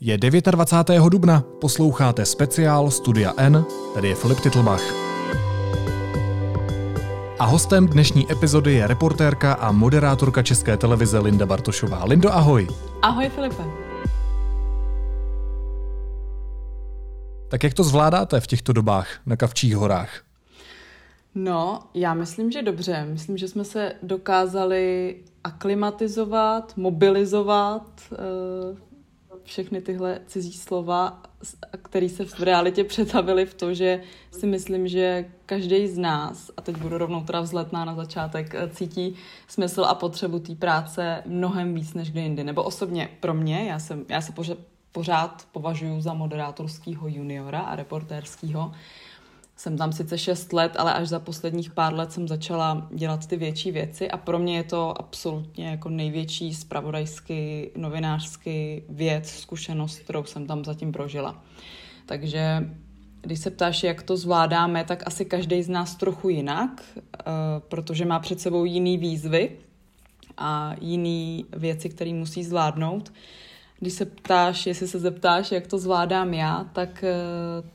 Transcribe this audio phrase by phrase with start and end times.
[0.00, 1.08] Je 29.
[1.08, 4.82] dubna, posloucháte speciál Studia N, tady je Filip Titlbach.
[7.38, 12.04] A hostem dnešní epizody je reportérka a moderátorka České televize Linda Bartošová.
[12.04, 12.68] Lindo, ahoj.
[13.02, 13.62] Ahoj Filipe.
[17.48, 20.22] Tak jak to zvládáte v těchto dobách na Kavčích horách?
[21.34, 23.06] No, já myslím, že dobře.
[23.10, 28.87] Myslím, že jsme se dokázali aklimatizovat, mobilizovat, eh,
[29.48, 31.22] všechny tyhle cizí slova,
[31.82, 36.62] které se v realitě přetavily v to, že si myslím, že každý z nás, a
[36.62, 39.14] teď budu rovnou teda vzletná na začátek, eh, cítí
[39.48, 42.44] smysl a potřebu té práce mnohem víc než kdy jindy.
[42.44, 44.32] Nebo osobně pro mě, já, jsem, já se
[44.92, 48.72] pořád považuji za moderátorského juniora a reportérského,
[49.58, 53.36] jsem tam sice 6 let, ale až za posledních pár let jsem začala dělat ty
[53.36, 60.24] větší věci a pro mě je to absolutně jako největší spravodajský, novinářský věc, zkušenost, kterou
[60.24, 61.42] jsem tam zatím prožila.
[62.06, 62.70] Takže
[63.20, 67.22] když se ptáš, jak to zvládáme, tak asi každý z nás trochu jinak, eh,
[67.68, 69.50] protože má před sebou jiný výzvy
[70.36, 73.12] a jiný věci, které musí zvládnout.
[73.78, 77.68] Když se ptáš, jestli se zeptáš, jak to zvládám já, tak, eh,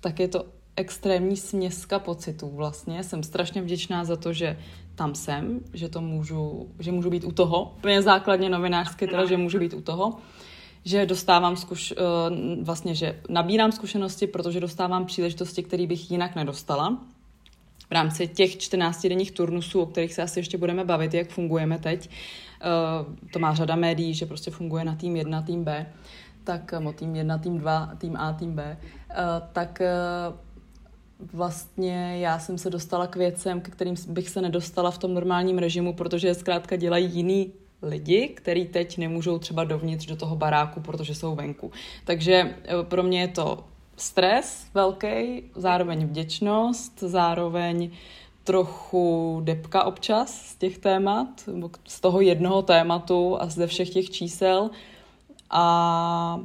[0.00, 3.04] tak je to extrémní směska pocitů vlastně.
[3.04, 4.56] Jsem strašně vděčná za to, že
[4.94, 7.74] tam jsem, že to můžu, že můžu být u toho.
[7.78, 10.16] Úplně základně novinářské teda, že můžu být u toho.
[10.84, 11.96] Že dostávám zkuš, eh,
[12.62, 16.98] vlastně, že nabírám zkušenosti, protože dostávám příležitosti, které bych jinak nedostala.
[17.88, 21.78] V rámci těch 14 denních turnusů, o kterých se asi ještě budeme bavit, jak fungujeme
[21.78, 25.86] teď, eh, to má řada médií, že prostě funguje na tým 1, tým B,
[26.44, 28.76] tak o tým 1, tým 2, tým A, tým B,
[29.10, 29.14] eh,
[29.52, 29.82] tak
[31.32, 35.58] vlastně já jsem se dostala k věcem, ke kterým bych se nedostala v tom normálním
[35.58, 41.14] režimu, protože zkrátka dělají jiný lidi, který teď nemůžou třeba dovnitř do toho baráku, protože
[41.14, 41.72] jsou venku.
[42.04, 43.64] Takže e, pro mě je to
[43.96, 47.90] stres velký, zároveň vděčnost, zároveň
[48.44, 51.28] trochu depka občas z těch témat,
[51.88, 54.70] z toho jednoho tématu a ze všech těch čísel.
[55.50, 56.40] A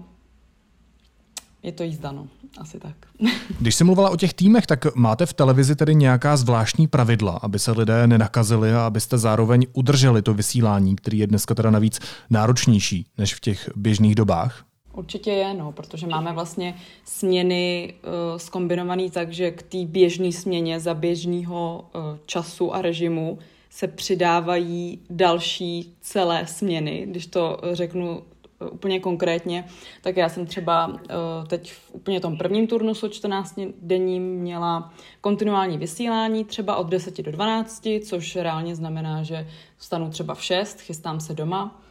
[1.64, 2.28] je to jízda, no.
[2.58, 2.96] Asi tak.
[3.60, 7.60] Když jsi mluvila o těch týmech, tak máte v televizi tedy nějaká zvláštní pravidla, aby
[7.60, 12.00] se lidé nenakazili a abyste zároveň udrželi to vysílání, který je dneska teda navíc
[12.30, 14.66] náročnější než v těch běžných dobách?
[14.94, 20.32] Určitě je, no, protože máme vlastně směny uh, eh, skombinované tak, že k té běžné
[20.32, 23.40] směně za běžného uh, času a režimu
[23.70, 28.22] se přidávají další celé směny, když to řeknu
[28.72, 29.66] úplně konkrétně,
[30.02, 31.14] tak já jsem třeba eh,
[31.48, 37.32] teď v úplně tom prvním turnusu 14 denním měla kontinuální vysílání třeba od 10 do
[37.32, 41.82] 12, což reálně znamená, že vstanu třeba v 6, chystám se doma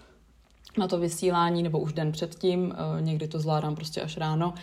[0.78, 4.54] na to vysílání nebo už den předtím, eh, někdy to zvládám prostě až ráno.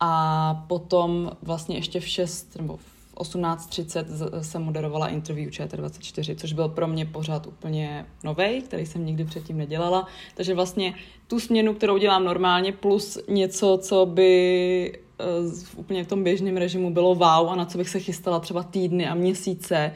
[0.00, 6.68] A potom vlastně ještě v 6 nebo v 18.30 jsem moderovala interview ČT24, což byl
[6.68, 10.06] pro mě pořád úplně nový, který jsem nikdy předtím nedělala.
[10.34, 10.94] Takže vlastně
[11.26, 16.56] tu směnu, kterou dělám normálně, plus něco, co by v eh, úplně v tom běžném
[16.56, 19.92] režimu bylo wow a na co bych se chystala třeba týdny a měsíce,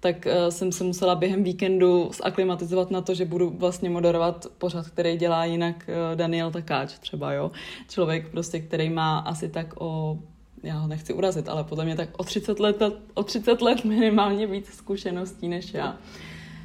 [0.00, 4.86] tak uh, jsem se musela během víkendu zaklimatizovat na to, že budu vlastně moderovat pořad,
[4.86, 7.50] který dělá jinak uh, Daniel Takáč třeba, jo.
[7.88, 10.18] Člověk prostě, který má asi tak o
[10.62, 12.82] já ho nechci urazit, ale podle mě tak o 30 let,
[13.14, 15.96] o 30 let minimálně víc zkušeností než já.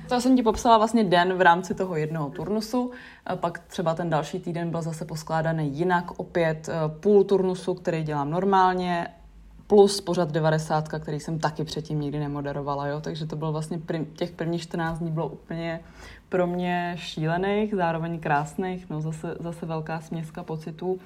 [0.10, 2.92] To jsem ti popsala vlastně den v rámci toho jednoho turnusu,
[3.36, 8.32] pak třeba ten další týden byl zase poskládaný jinak, opět eh, půl turnusu, který dělám
[8.32, 9.08] normálně,
[9.68, 13.02] plus pořad 90, který jsem taky předtím nikdy nemoderovala, jo?
[13.02, 15.80] takže to bylo vlastně pr- těch prvních 14 dní bylo úplně
[16.30, 21.00] pro mě šílených, zároveň krásných, no zase, zase velká směska pocitů.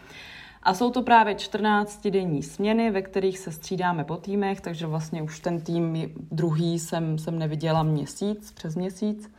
[0.66, 5.40] A jsou to právě 14-denní směny, ve kterých se střídáme po týmech, takže vlastně už
[5.40, 5.98] ten tým
[6.32, 9.32] druhý jsem, jsem neviděla měsíc, přes měsíc.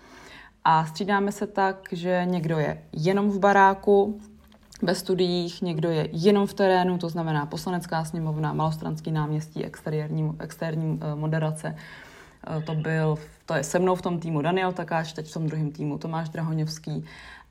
[0.64, 4.20] A střídáme se tak, že někdo je jenom v baráku,
[4.82, 11.00] ve studiích, někdo je jenom v terénu, to znamená poslanecká sněmovna, malostranský náměstí, externí, externí
[11.02, 11.76] eh, moderace.
[12.46, 15.46] Eh, to byl, to je se mnou v tom týmu Daniel Takáč, teď v tom
[15.46, 17.04] druhém týmu Tomáš Drahoňovský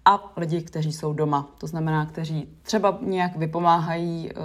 [0.06, 1.50] a lidi, kteří jsou doma.
[1.57, 4.42] To znamená, kteří třeba nějak vypomáhají uh,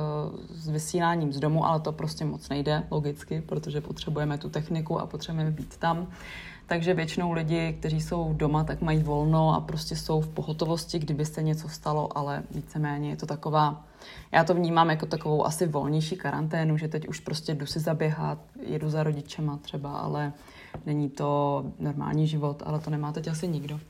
[0.50, 5.06] s vysíláním z domu, ale to prostě moc nejde, logicky, protože potřebujeme tu techniku a
[5.06, 6.06] potřebujeme být tam.
[6.66, 11.24] Takže většinou lidi, kteří jsou doma, tak mají volno a prostě jsou v pohotovosti, kdyby
[11.24, 13.84] se něco stalo, ale víceméně je to taková,
[14.32, 18.38] já to vnímám jako takovou asi volnější karanténu, že teď už prostě jdu si zaběhat,
[18.66, 20.32] jedu za rodičema třeba, ale
[20.86, 23.80] není to normální život, ale to nemá teď asi nikdo.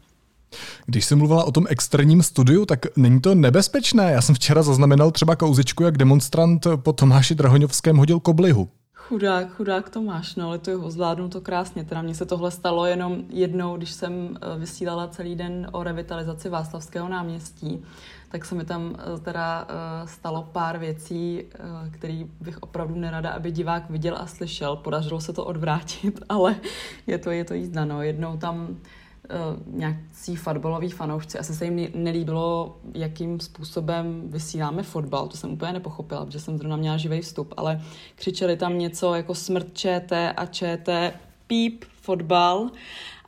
[0.86, 4.12] Když jsi mluvila o tom externím studiu, tak není to nebezpečné?
[4.12, 8.68] Já jsem včera zaznamenal třeba kauzičku, jak demonstrant po Tomáši Drahoňovském hodil koblihu.
[9.10, 11.84] Chudák, chudák Tomáš, no ale to ho zvládnu to krásně.
[11.84, 16.48] Teda mně se tohle stalo jenom jednou, když jsem eh, vysílala celý den o revitalizaci
[16.48, 17.84] Václavského náměstí,
[18.28, 21.42] tak se mi tam eh, teda eh, stalo pár věcí,
[21.90, 24.76] které bych opravdu nerada, aby divák viděl a slyšel.
[24.76, 26.56] Podařilo se to odvrátit, ale
[27.06, 27.84] je to, je to jízda.
[27.84, 28.02] No.
[28.02, 28.76] Jednou tam
[29.66, 31.38] nějací fotbaloví fanoušci.
[31.38, 35.28] Asi se jim nelíbilo, jakým způsobem vysíláme fotbal.
[35.28, 37.80] To jsem úplně nepochopila, protože jsem zrovna měla živý vstup, ale
[38.14, 41.14] křičeli tam něco jako smrt ČT a ČT,
[41.46, 42.70] píp, fotbal.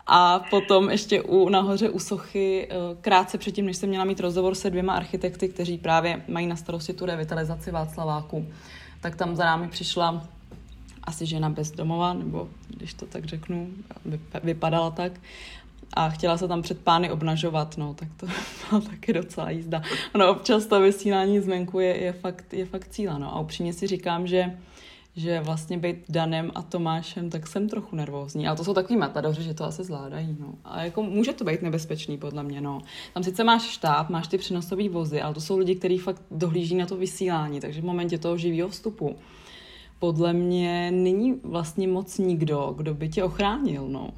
[0.07, 4.55] A potom ještě u, nahoře u sochy, eh, krátce předtím, než jsem měla mít rozhovor
[4.55, 8.47] se dvěma architekty, kteří právě mají na starosti tu revitalizaci Václaváku,
[9.01, 10.27] tak tam za námi přišla
[11.05, 13.69] asi žena bezdomova, nebo když to tak řeknu,
[14.45, 15.13] vypadala tak
[15.93, 18.27] a chtěla se tam před pány obnažovat, no, tak to
[18.71, 19.83] byla taky docela jízda.
[20.15, 23.37] Ono občas to vysílání zvenku je, je, fakt, je fakt cíla, no.
[23.37, 24.59] A upřímně si říkám, že
[25.17, 28.49] že vlastně být Danem a Tomášem, tak jsem trochu nervózní.
[28.49, 30.37] Ale to jsou takový matadoři, že to asi zvládají.
[30.41, 30.55] No.
[30.65, 32.61] A jako může to být nebezpečný, podle mě.
[32.61, 32.81] No.
[33.15, 36.75] Tam sice máš štáb, máš ty přenosové vozy, ale to jsou lidi, kteří fakt dohlíží
[36.75, 37.61] na to vysílání.
[37.61, 39.17] Takže v momentě toho živého vstupu
[39.99, 43.89] podle mě není vlastně moc nikdo, kdo by tě ochránil.
[43.89, 44.11] No.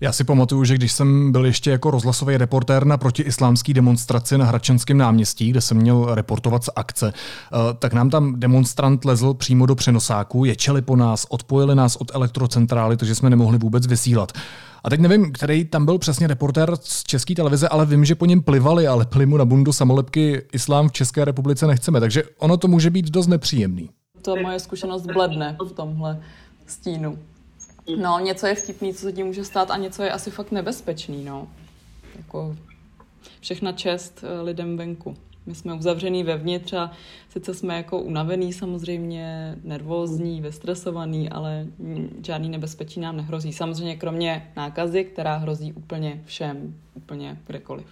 [0.00, 4.44] Já si pamatuju, že když jsem byl ještě jako rozhlasový reportér na protiislámský demonstraci na
[4.44, 9.66] Hradčanském náměstí, kde jsem měl reportovat z akce, eh, tak nám tam demonstrant lezl přímo
[9.66, 14.32] do přenosáku, ječeli po nás, odpojili nás od elektrocentrály, takže jsme nemohli vůbec vysílat.
[14.84, 18.26] A teď nevím, který tam byl přesně reportér z české televize, ale vím, že po
[18.26, 22.56] něm plivali a lepli mu na bundu samolepky Islám v České republice nechceme, takže ono
[22.56, 23.90] to může být dost nepříjemný.
[24.22, 26.20] To moje zkušenost bledne v tomhle
[26.66, 27.18] stínu.
[27.96, 31.24] No, něco je vtipný, co se tím může stát a něco je asi fakt nebezpečný,
[31.24, 31.48] no.
[32.16, 32.56] Jako
[33.40, 35.16] všechna čest eh, lidem venku.
[35.46, 36.90] My jsme uzavřený vevnitř a
[37.28, 41.66] sice jsme jako unavený samozřejmě, nervózní, vystresovaný, ale
[42.26, 43.52] žádný nebezpečí nám nehrozí.
[43.52, 47.86] Samozřejmě kromě nákazy, která hrozí úplně všem, úplně kdekoliv.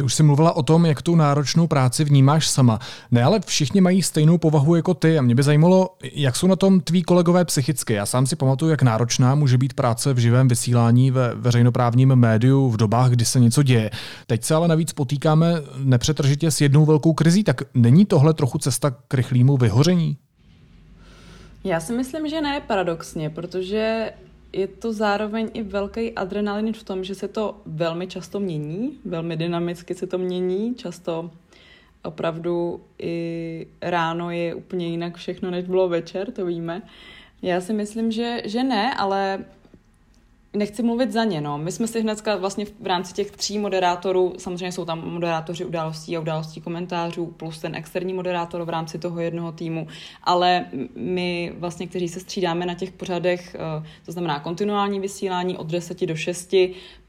[0.00, 2.78] Ty už jsi mluvila o tom, jak tu náročnou práci vnímáš sama.
[3.10, 6.56] Ne, ale všichni mají stejnou povahu jako ty a mě by zajímalo, jak jsou na
[6.56, 7.92] tom tví kolegové psychicky.
[7.92, 12.68] Já sám si pamatuju, jak náročná může být práce v živém vysílání ve veřejnoprávním médiu
[12.68, 13.90] v dobách, kdy se něco děje.
[14.26, 18.90] Teď se ale navíc potýkáme nepřetržitě s jednou velkou krizí, tak není tohle trochu cesta
[19.08, 20.16] k rychlému vyhoření?
[21.64, 24.12] Já si myslím, že ne, paradoxně, protože
[24.52, 29.36] je to zároveň i velký adrenalin v tom, že se to velmi často mění, velmi
[29.36, 31.30] dynamicky se to mění, často
[32.02, 36.82] opravdu i ráno je úplně jinak všechno, než bylo večer, to víme.
[37.42, 39.44] Já si myslím, že, že ne, ale
[40.56, 41.58] Nechci mluvit za ně, no.
[41.58, 46.16] My jsme si hnedka vlastně v rámci těch tří moderátorů, samozřejmě jsou tam moderátoři událostí
[46.16, 49.86] a událostí komentářů, plus ten externí moderátor v rámci toho jednoho týmu,
[50.24, 50.66] ale
[50.96, 56.06] my vlastně, kteří se střídáme na těch pořadech, eh, to znamená kontinuální vysílání od 10
[56.06, 56.54] do 6,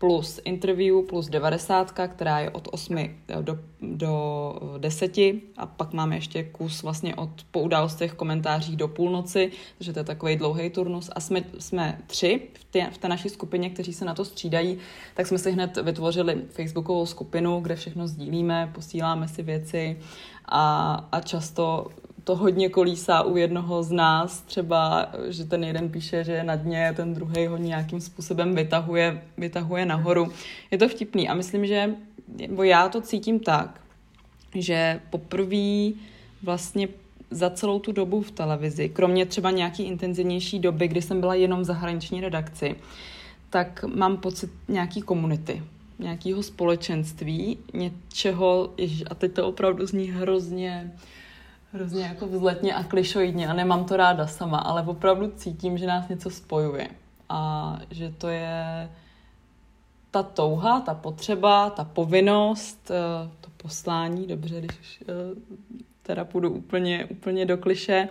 [0.02, 3.10] plus interview, plus 90, která je od 8
[3.42, 5.18] do, do 10
[5.58, 10.04] a pak máme ještě kus vlastně od po událostech komentářích do půlnoci, takže to je
[10.04, 11.10] takový dlouhý turnus.
[11.16, 14.78] A jsme, jsme tři v té, v té naší skupině, kteří se na to střídají,
[15.14, 20.00] tak jsme si hned vytvořili facebookovou skupinu, kde všechno sdílíme, posíláme si věci
[20.46, 21.88] a, a často
[22.24, 26.56] to hodně kolísá u jednoho z nás, třeba, že ten jeden píše, že je na
[26.56, 30.32] dně, ten druhý ho nějakým způsobem vytahuje, vytahuje nahoru.
[30.72, 31.96] Je to vtipný a myslím, že
[32.50, 33.82] bo já to cítím tak,
[34.56, 35.92] že poprvé
[36.44, 36.88] vlastně
[37.32, 41.62] za celou tu dobu v televizi, kromě třeba nějaký intenzivnější doby, kdy jsem byla jenom
[41.62, 42.76] v zahraniční redakci,
[43.50, 45.64] tak mám pocit nějaký komunity,
[46.00, 48.70] nějakého společenství, něčeho,
[49.10, 50.92] a teď to opravdu zní hrozně,
[51.74, 56.08] hrozně jako vzletně a klišoidně a nemám to ráda sama, ale opravdu cítím, že nás
[56.08, 56.88] něco spojuje
[57.30, 58.90] a že to je
[60.12, 65.06] ta touha, ta potřeba, ta povinnost, eh, to poslání, dobře, když eh,
[66.04, 68.10] teda půjdu úplně, úplně do kliše,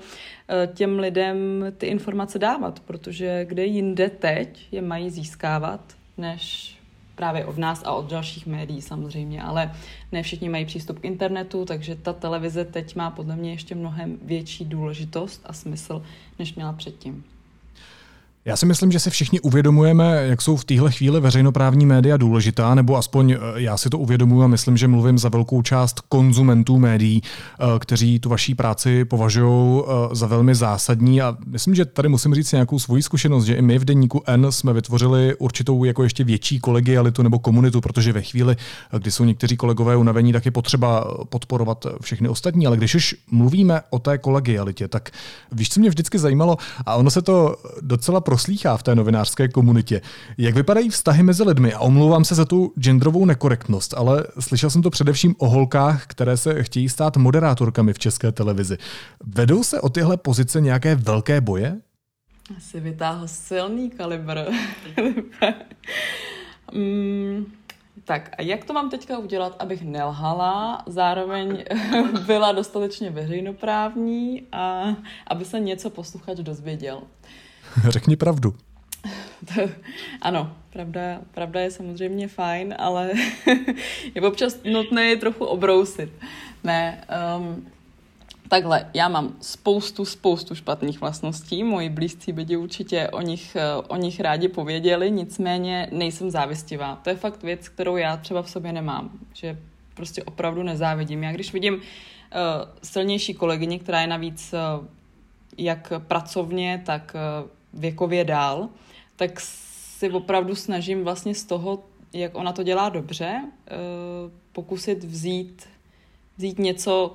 [0.49, 5.81] eh, těm lidem ty informace dávat, protože kde jinde teď je mají získávat,
[6.19, 6.77] než
[7.15, 9.75] právě od nás a od dalších médií samozřejmě, ale
[10.13, 14.19] ne všichni mají přístup k internetu, takže ta televize teď má podle mě ještě mnohem
[14.23, 16.03] větší důležitost a smysl,
[16.39, 17.25] než měla předtím.
[18.45, 22.75] Já si myslím, že si všichni uvědomujeme, jak jsou v téhle chvíli veřejnoprávní média důležitá,
[22.75, 26.79] nebo aspoň eh, já si to uvědomuji a myslím, že mluvím za velkou část konzumentů
[26.79, 31.23] médií, eh, kteří tu vaší práci považují eh, za velmi zásadní.
[31.23, 34.47] A myslím, že tady musím říct nějakou svoji zkušenost, že i my v denníku N
[34.53, 38.57] jsme vytvořili určitou jako ještě větší kolegialitu nebo komunitu, protože ve chvíli,
[38.99, 42.67] kdy jsou někteří kolegové unavení, tak je potřeba podporovat všechny ostatní.
[42.67, 45.11] Ale když už mluvíme o té kolegialitě, tak
[45.53, 46.57] víš, co mě vždycky zajímalo,
[46.87, 50.01] a ono se to docela proslýchá v té novinářské komunitě.
[50.39, 51.73] Jak vypadají vztahy mezi lidmi?
[51.75, 56.37] A omlouvám se za tu genderovou nekorektnost, ale slyšel jsem to především o holkách, které
[56.37, 58.79] se chtějí stát moderátorkami v české televizi.
[59.27, 61.81] Vedou se o tyhle pozice nějaké velké boje?
[62.57, 64.39] Asi vytáhl silný kalibr.
[66.75, 67.47] mm,
[68.05, 71.65] tak a jak to mám teďka udělat, abych nelhala, zároveň
[72.27, 77.03] byla dostatečně veřejnoprávní a aby se něco posluchač dozvěděl?
[77.89, 78.55] Řekni pravdu.
[80.23, 83.13] ano, pravda, pravda je samozřejmě fajn, ale
[84.15, 86.11] je občas nutné je trochu obrousit.
[86.65, 87.05] Ne,
[87.39, 87.67] um,
[88.51, 93.57] takhle, já mám spoustu, spoustu špatných vlastností, moji blízcí by určitě o nich,
[93.89, 96.97] o nich rádi pověděli, nicméně nejsem závistivá.
[97.05, 99.59] To je fakt věc, kterou já třeba v sobě nemám, že
[99.95, 101.23] prostě opravdu nezávidím.
[101.23, 101.81] Já když vidím uh,
[102.83, 104.87] silnější kolegyni, která je navíc uh,
[105.59, 108.69] jak pracovně, tak uh, věkově dál,
[109.17, 111.79] tak si opravdu snažím vlastně z toho,
[112.13, 113.75] jak ona to dělá dobře, eh,
[114.53, 115.69] pokusit vzít,
[116.37, 117.15] vzít něco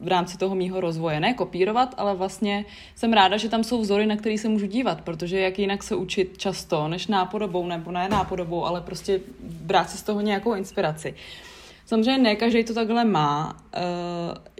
[0.00, 1.20] v rámci toho mýho rozvoje.
[1.20, 2.64] Ne kopírovat, ale vlastně
[2.94, 5.94] jsem ráda, že tam jsou vzory, na který se můžu dívat, protože jak jinak se
[5.94, 11.14] učit často, než nápodobou, nebo ne nápodobou, ale prostě brát si z toho nějakou inspiraci.
[11.86, 13.62] Samozřejmě ne každý to takhle má.
[13.74, 13.80] Eh,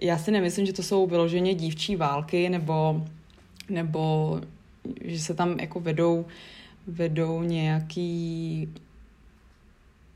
[0.02, 3.04] já si nemyslím, že to jsou vyloženě dívčí války nebo,
[3.68, 4.40] nebo
[5.04, 6.26] že se tam jako vedou,
[6.87, 8.68] vedou nějaký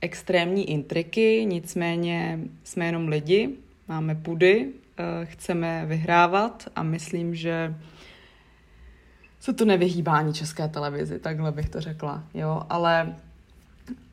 [0.00, 3.50] extrémní intriky, nicméně jsme jenom lidi,
[3.88, 4.68] máme pudy,
[5.24, 7.74] chceme vyhrávat a myslím, že
[9.40, 13.16] se to nevyhýbá ani české televizi, takhle bych to řekla, jo, ale,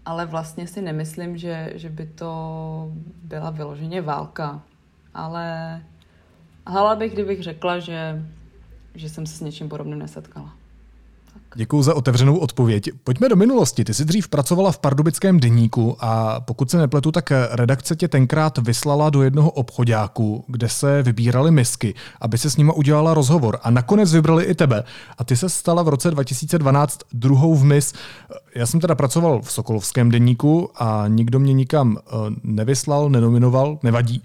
[0.06, 2.92] ale vlastně si nemyslím, že, že by to
[3.24, 4.62] byla vyloženě válka,
[5.14, 5.82] ale
[6.68, 8.26] hala bych, kdybych řekla, že
[8.98, 10.57] že jsem se s něčím podobným nesetkala.
[11.56, 12.90] Děkuji za otevřenou odpověď.
[13.04, 13.84] Pojďme do minulosti.
[13.84, 18.58] Ty jsi dřív pracovala v pardubickém deníku a pokud se nepletu, tak redakce tě tenkrát
[18.58, 23.60] vyslala do jednoho obchodáku, kde se vybírali misky, aby se s nima udělala rozhovor.
[23.64, 24.84] A nakonec vybrali i tebe.
[25.18, 27.94] A ty se stala v roce 2012 druhou v mis.
[28.56, 32.12] Já jsem teda pracoval v Sokolovském deníku a nikdo mě nikam eh,
[32.44, 34.24] nevyslal, nenominoval, nevadí.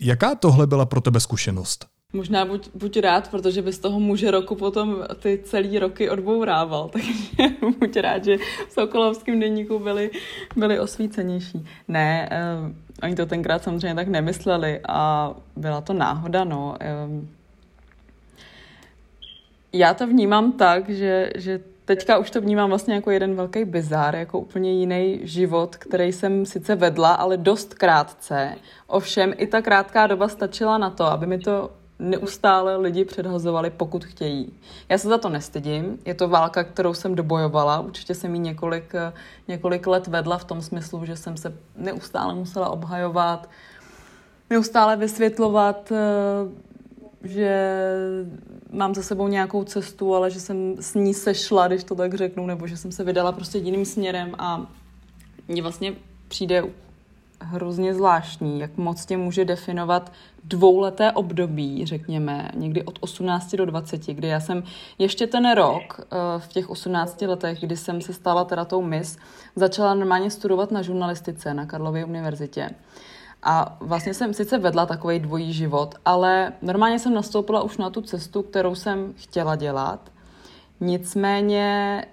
[0.00, 1.86] Jaká tohle byla pro tebe zkušenost?
[2.12, 7.54] Možná buď, buď rád, protože bys toho muže roku potom ty celý roky odbourával, takže
[7.78, 8.36] buď rád, že
[8.68, 10.10] v Sokolovském denníku byli,
[10.56, 11.66] byli osvícenější.
[11.88, 12.28] Ne,
[12.64, 16.76] um, oni to tenkrát samozřejmě tak nemysleli a byla to náhoda, no.
[17.06, 17.28] Um,
[19.72, 24.16] já to vnímám tak, že, že teďka už to vnímám vlastně jako jeden velký bizár,
[24.16, 28.54] jako úplně jiný život, který jsem sice vedla, ale dost krátce.
[28.86, 31.70] Ovšem i ta krátká doba stačila na to, aby mi to
[32.02, 34.52] neustále lidi předhazovali, pokud chtějí.
[34.88, 38.92] Já se za to nestydím, je to válka, kterou jsem dobojovala, určitě jsem ji několik,
[39.48, 43.48] několik let vedla v tom smyslu, že jsem se neustále musela obhajovat,
[44.50, 47.80] neustále vysvětlovat, eh, že
[48.70, 52.46] mám za sebou nějakou cestu, ale že jsem s ní sešla, když to tak řeknu,
[52.46, 54.66] nebo že jsem se vydala prostě jiným směrem a
[55.48, 55.94] mně vlastně
[56.28, 56.64] přijde
[57.42, 60.12] hrozně zvláštní, jak moc tě může definovat
[60.44, 64.62] dvouleté období, řekněme, někdy od 18 do 20, kdy já jsem
[64.98, 69.18] ještě ten rok eh, v těch 18 letech, kdy jsem se stala teda tou mis,
[69.56, 72.70] začala normálně studovat na žurnalistice na Karlově univerzitě.
[73.42, 78.00] A vlastně jsem sice vedla takový dvojí život, ale normálně jsem nastoupila už na tu
[78.00, 80.12] cestu, kterou jsem chtěla dělat.
[80.80, 82.04] Nicméně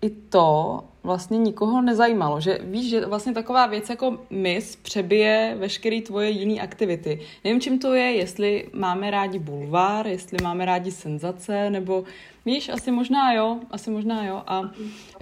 [0.00, 6.00] i to vlastně nikoho nezajímalo, že víš, že vlastně taková věc jako mis přebije veškeré
[6.00, 7.20] tvoje jiné aktivity.
[7.44, 12.04] Nevím, čím to je, jestli máme rádi bulvár, jestli máme rádi senzace, nebo
[12.46, 14.42] víš, asi možná jo, asi možná jo.
[14.46, 14.70] A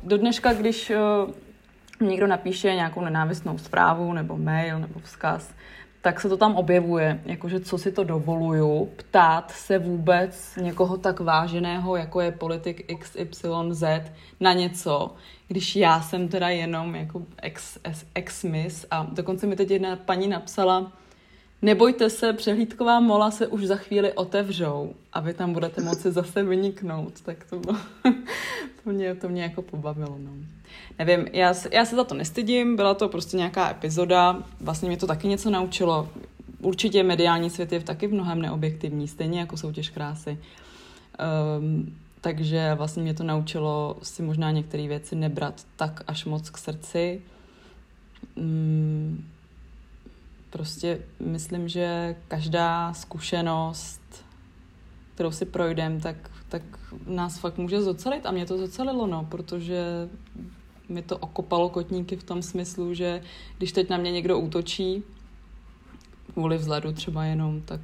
[0.03, 5.51] do dneška, když uh, někdo napíše nějakou nenávistnou zprávu, nebo mail, nebo vzkaz,
[6.09, 11.21] tak se to tam objevuje, jakože co si to dovoluju, ptát se vůbec někoho tak
[11.21, 13.85] váženého, jako je politik XYZ,
[14.41, 15.15] na něco,
[15.49, 18.87] když já jsem teda jenom jako ex, ex, ex-miss.
[18.91, 20.93] A dokonce mi teď jedna paní napsala,
[21.63, 26.43] nebojte se, přehlídková mola se už za chvíli otevřou a vy tam budete moci zase
[26.43, 27.21] vyniknout.
[27.21, 27.79] Tak to, bylo,
[28.85, 30.17] to, mě, to mě jako pobavilo.
[30.19, 30.31] No.
[30.99, 35.07] Nevím, já, já se za to nestydím, byla to prostě nějaká epizoda, vlastně mě to
[35.07, 36.09] taky něco naučilo.
[36.61, 40.39] Určitě mediální svět je taky v mnohem neobjektivní, stejně jako soutěž krásy.
[41.59, 46.59] Um, takže vlastně mě to naučilo si možná některé věci nebrat tak až moc k
[46.59, 47.23] srdci.
[48.37, 49.25] Um,
[50.51, 54.01] prostě myslím, že každá zkušenost,
[55.15, 56.63] kterou si projdem, tak, tak
[57.07, 60.09] nás fakt může zocelit a mě to zocelilo, no, protože
[60.89, 63.23] mi to okopalo kotníky v tom smyslu, že
[63.59, 65.03] když teď na mě někdo útočí,
[66.33, 67.81] kvůli vzhledu třeba jenom, tak,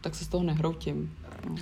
[0.00, 1.16] tak se z toho nehroutím.
[1.48, 1.54] No.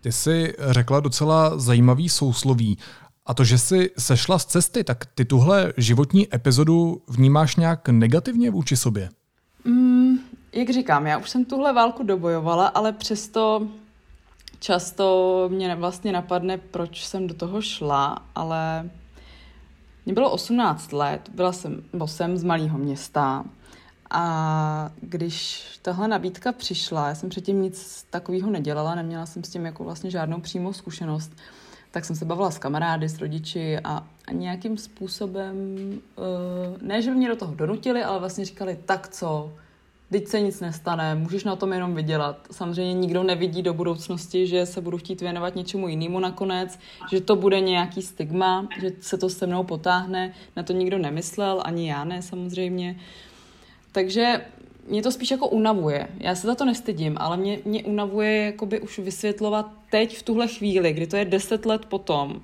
[0.00, 2.78] Ty jsi řekla docela zajímavý sousloví.
[3.26, 8.50] A to, že jsi sešla z cesty, tak ty tuhle životní epizodu vnímáš nějak negativně
[8.50, 9.08] vůči sobě?
[10.52, 13.68] Jak říkám, já už jsem tuhle válku dobojovala, ale přesto
[14.58, 18.90] často mě vlastně napadne, proč jsem do toho šla, ale
[20.04, 23.44] mě bylo 18 let, byla jsem, byl jsem z malého města
[24.10, 29.66] a když tahle nabídka přišla, já jsem předtím nic takového nedělala, neměla jsem s tím
[29.66, 31.32] jako vlastně žádnou přímou zkušenost,
[31.90, 35.56] tak jsem se bavila s kamarády, s rodiči a, a nějakým způsobem,
[36.16, 39.52] uh, ne, že by mě do toho donutili, ale vlastně říkali, tak co,
[40.10, 42.46] teď se nic nestane, můžeš na tom jenom vydělat.
[42.50, 46.78] Samozřejmě nikdo nevidí do budoucnosti, že se budu chtít věnovat něčemu jinému nakonec,
[47.10, 51.62] že to bude nějaký stigma, že se to se mnou potáhne, na to nikdo nemyslel,
[51.64, 53.00] ani já ne samozřejmě.
[53.92, 54.44] Takže
[54.88, 56.08] mě to spíš jako unavuje.
[56.18, 60.48] Já se za to nestydím, ale mě, mě unavuje jakoby už vysvětlovat teď v tuhle
[60.48, 62.40] chvíli, kdy to je deset let potom,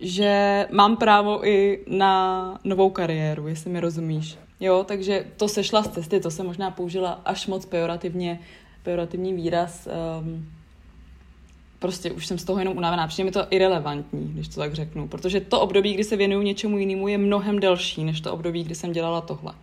[0.00, 4.43] že mám právo i na novou kariéru, jestli mi rozumíš.
[4.60, 8.40] Jo, takže to sešla z cesty, to se možná použila až moc pejorativně,
[8.82, 9.88] pejorativní výraz.
[10.20, 10.46] Um,
[11.78, 13.06] prostě už jsem z toho jenom unavená.
[13.06, 16.78] Přijde mi to irrelevantní, když to tak řeknu, protože to období, kdy se věnuju něčemu
[16.78, 19.54] jinému, je mnohem delší, než to období, kdy jsem dělala tohle.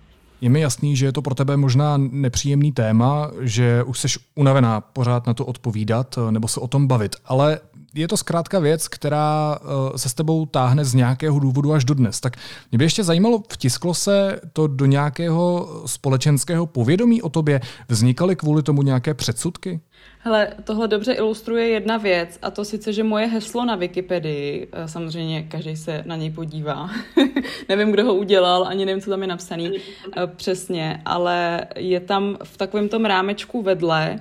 [0.41, 4.81] Je mi jasný, že je to pro tebe možná nepříjemný téma, že už jsi unavená
[4.81, 7.59] pořád na to odpovídat nebo se o tom bavit, ale
[7.95, 11.93] je to zkrátka věc, která eh, se s tebou táhne z nějakého důvodu až do
[11.93, 12.19] dnes.
[12.19, 12.37] Tak
[12.71, 17.61] mě by ještě zajímalo, vtisklo se to do nějakého společenského povědomí o tobě?
[17.89, 19.81] Vznikaly kvůli tomu nějaké předsudky?
[20.23, 24.87] Hele, tohle dobře ilustruje jedna věc, a to sice, že moje heslo na Wikipedii, eh,
[24.87, 26.89] samozřejmě každý se na něj podívá,
[27.69, 32.37] nevím, kdo ho udělal, ani nevím, co tam je napsaný eh, přesně, ale je tam
[32.43, 34.19] v takovém tom rámečku vedle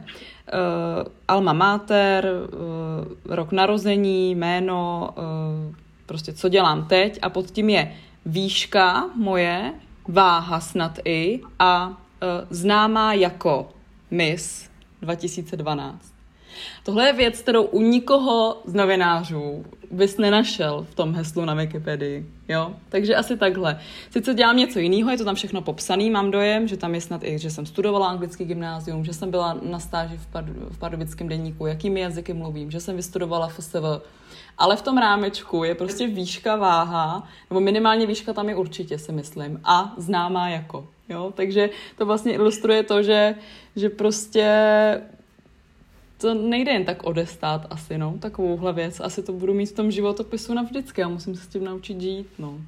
[0.53, 5.75] uh, alma mater, uh, rok narození, jméno, uh,
[6.07, 7.93] prostě co dělám teď a pod tím je
[8.27, 9.73] výška moje,
[10.09, 11.95] váha snad i a uh,
[12.51, 13.71] známá jako
[14.11, 14.71] Miss
[15.03, 16.10] 2012.
[16.83, 22.27] Tohle je věc, kterou u nikoho z novinářů bys nenašel v tom heslu na Wikipedii.
[22.49, 22.75] Jo?
[22.89, 23.81] Takže asi takhle.
[24.11, 27.25] Sice dělám něco jiného, je to tam všechno popsaný, mám dojem, že tam je snad
[27.25, 31.29] i, že jsem studovala anglický gymnázium, že jsem byla na stáži v, Pard- v pardubickém
[31.29, 33.75] denníku, jakými jazyky mluvím, že jsem vystudovala FSV.
[34.59, 39.13] Ale v tom rámečku je prostě výška, váha, nebo minimálně výška tam je určitě, si
[39.13, 40.89] myslím, a známá jako.
[41.09, 41.33] Jo?
[41.37, 43.35] Takže to vlastně ilustruje to, že,
[43.77, 44.47] že prostě
[46.21, 49.01] to nejde jen tak odestát asi, no, takovouhle věc.
[49.01, 52.27] Asi to budu mít v tom životopisu navždycky a musím se s tím naučit žít,
[52.39, 52.59] no.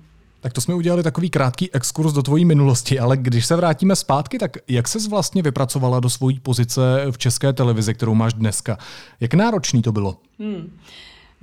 [0.41, 4.39] Tak to jsme udělali takový krátký exkurs do tvojí minulosti, ale když se vrátíme zpátky,
[4.39, 8.79] tak jak ses vlastně vypracovala do svojí pozice v české televizi, kterou máš dneska?
[9.21, 10.17] Jak náročný to bylo?
[10.39, 10.79] Hmm.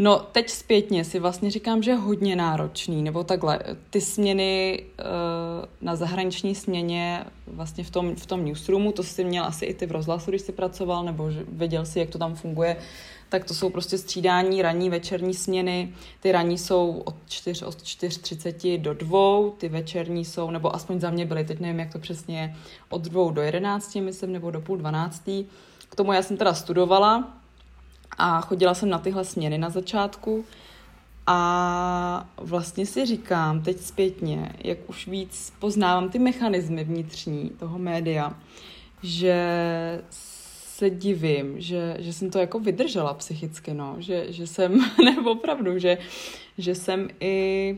[0.02, 3.60] No, teď zpětně si vlastně říkám, že je hodně náročný, nebo takhle,
[3.90, 5.06] ty směny uh,
[5.82, 9.86] na zahraniční směně vlastně v tom, v tom newsroomu, to si měl asi i ty
[9.86, 12.78] v rozhlasu, když jsi pracoval, nebo že věděl si, jak to tam funguje,
[13.30, 15.94] tak to jsou prostě střídání ranní, večerní směny.
[16.20, 21.10] Ty ranní jsou od 4, od 4.30 do 2, ty večerní jsou, nebo aspoň za
[21.10, 22.56] mě byly, teď nevím, jak to přesně je,
[22.90, 25.30] od 2 do 11, myslím, nebo do půl 12.
[25.90, 27.39] K tomu já jsem teda studovala,
[28.18, 30.46] a chodila jsem na tyhle směny na začátku
[31.28, 38.34] a vlastně si říkám teď zpětně, jak už víc poznávám ty mechanismy vnitřní toho média,
[39.04, 39.46] že
[40.80, 45.80] se divím, že, že jsem to jako vydržela psychicky, no, že, že jsem, nebo opravdu,
[45.80, 45.98] že,
[46.58, 47.78] že jsem i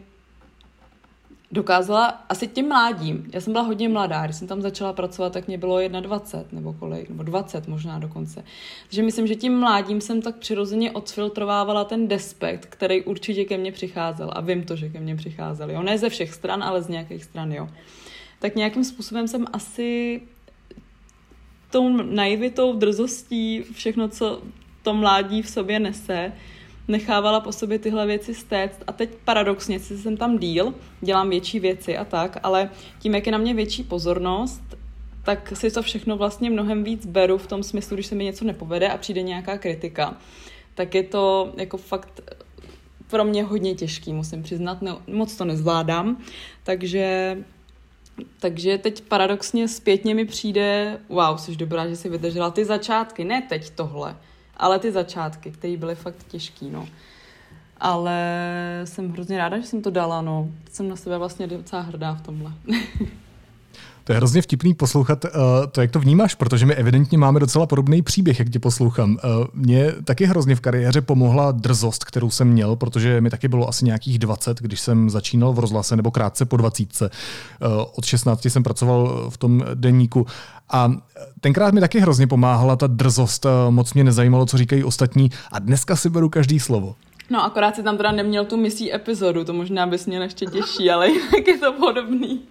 [1.52, 3.30] dokázala asi tím mládím.
[3.34, 6.74] Já jsem byla hodně mladá, když jsem tam začala pracovat, tak mě bylo 21 nebo
[6.74, 8.44] kolik, nebo 20 možná dokonce.
[8.88, 13.72] Takže myslím, že tím mládím jsem tak přirozeně odfiltrovávala ten despekt, který určitě ke mně
[13.72, 14.30] přicházel.
[14.34, 15.72] A vím to, že ke mně přicházel.
[15.72, 15.84] Jo?
[15.84, 17.70] Ne ze všech stran, ale z nějakých stran, jo.
[18.40, 20.22] Tak nějakým způsobem jsem asi
[21.72, 24.42] tou naivitou, drzostí, všechno, co
[24.84, 26.34] to mládí v sobě nese,
[26.88, 28.84] nechávala po sobě tyhle věci stéct.
[28.88, 33.26] A teď paradoxně si jsem tam díl, dělám větší věci a tak, ale tím, jak
[33.26, 34.62] je na mě větší pozornost,
[35.24, 38.46] tak si to všechno vlastně mnohem víc beru v tom smyslu, když se mi něco
[38.46, 40.18] nepovede a přijde nějaká kritika,
[40.76, 42.22] tak je to jako fakt
[43.10, 46.18] pro mě hodně těžký, musím přiznat, ne, moc to nezvládám,
[46.64, 47.38] takže
[48.40, 53.42] takže teď paradoxně zpětně mi přijde, wow, jsi dobrá, že jsi vydržela ty začátky, ne
[53.50, 54.18] teď tohle,
[54.58, 56.88] ale ty začátky, které byly fakt těžký, no.
[57.78, 58.18] Ale
[58.84, 60.50] jsem hrozně ráda, že jsem to dala, no.
[60.72, 62.54] Jsem na sebe vlastně docela hrdá v tomhle.
[64.12, 65.32] To je hrozně vtipný poslouchat uh,
[65.72, 69.12] to, jak to vnímáš, protože my evidentně máme docela podobný příběh, jak tě poslouchám.
[69.12, 73.70] Uh, mě taky hrozně v kariéře pomohla drzost, kterou jsem měl, protože mi taky bylo
[73.70, 77.02] asi nějakých 20, když jsem začínal v rozhlase, nebo krátce po 20.
[77.02, 77.08] Uh,
[77.96, 80.26] od 16 jsem pracoval v tom denníku
[80.70, 80.92] a
[81.42, 85.96] tenkrát mi taky hrozně pomáhala ta drzost, moc mě nezajímalo, co říkají ostatní a dneska
[85.96, 86.96] si beru každý slovo.
[87.30, 90.92] No akorát si tam teda neměl tu misí epizodu, to možná bys měl ještě těžší,
[90.92, 92.42] ale jinak je to podobný.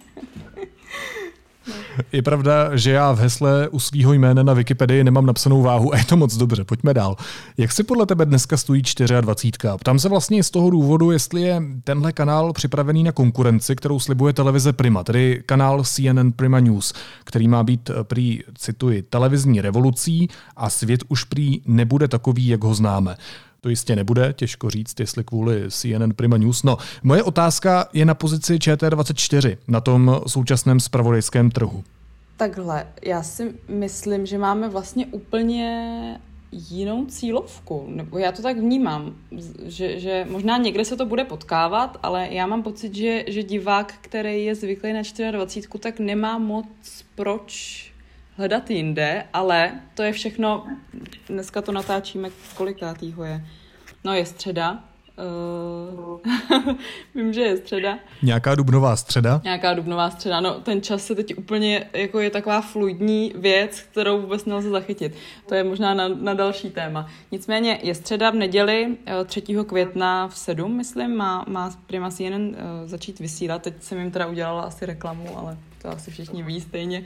[2.13, 5.99] Je pravda, že já v hesle u svého jména na Wikipedii nemám napsanou váhu a
[5.99, 6.65] je to moc dobře.
[6.65, 7.17] Pojďme dál.
[7.59, 8.83] Jak si podle tebe dneska stojí
[9.21, 9.79] 24?
[9.83, 14.33] Tam se vlastně z toho důvodu, jestli je tenhle kanál připravený na konkurenci, kterou slibuje
[14.33, 16.93] televize Prima, tedy kanál CNN Prima News,
[17.25, 22.65] který má být eh, prý, cituji, televizní revolucí a svět už prý nebude takový, jak
[22.65, 23.17] ho známe.
[23.61, 26.63] To jistě nebude, těžko říct, jestli kvůli CNN Prima News.
[26.63, 31.85] No, moje otázka je na pozici ČT24 na tom současném spravodajském trhu.
[32.37, 36.21] Takhle, já si myslím, že máme vlastně úplně
[36.53, 39.15] jinou cílovku, nebo já to tak vnímám,
[39.67, 43.95] že, že možná někde se to bude potkávat, ale já mám pocit, že, že divák,
[44.01, 46.67] který je zvyklý na 24, tak nemá moc
[47.15, 47.90] proč
[48.41, 50.67] hledat jinde, ale to je všechno,
[51.29, 53.45] dneska to natáčíme, kolikátýho je.
[54.05, 54.85] No je středa,
[55.21, 56.21] Uh,
[57.15, 57.99] vím, že je středa.
[58.23, 59.41] Nějaká dubnová středa?
[59.45, 60.41] Nějaká dubnová středa.
[60.41, 65.17] No, ten čas se teď úplně jako je taková fluidní věc, kterou vůbec nelze zachytit.
[65.49, 67.07] To je možná na, na další téma.
[67.33, 69.43] Nicméně je středa v neděli 3.
[69.61, 73.63] Eh, května v 7, myslím, má, má Prima CNN uh, začít vysílat.
[73.63, 77.03] Teď jsem jim teda udělala asi reklamu, ale to asi všichni ví stejně.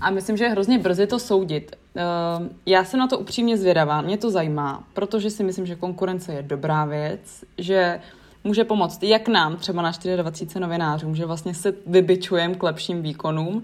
[0.00, 1.76] A myslím, že je hrozně brzy to soudit.
[1.94, 6.32] Ehm, já jsem na to upřímně zvědavá, mě to zajímá, protože si myslím, že konkurence
[6.32, 8.00] je dobrá věc, že
[8.44, 13.62] může pomoct jak nám, třeba na 24 novinářům, že vlastně se vybičujeme k lepším výkonům,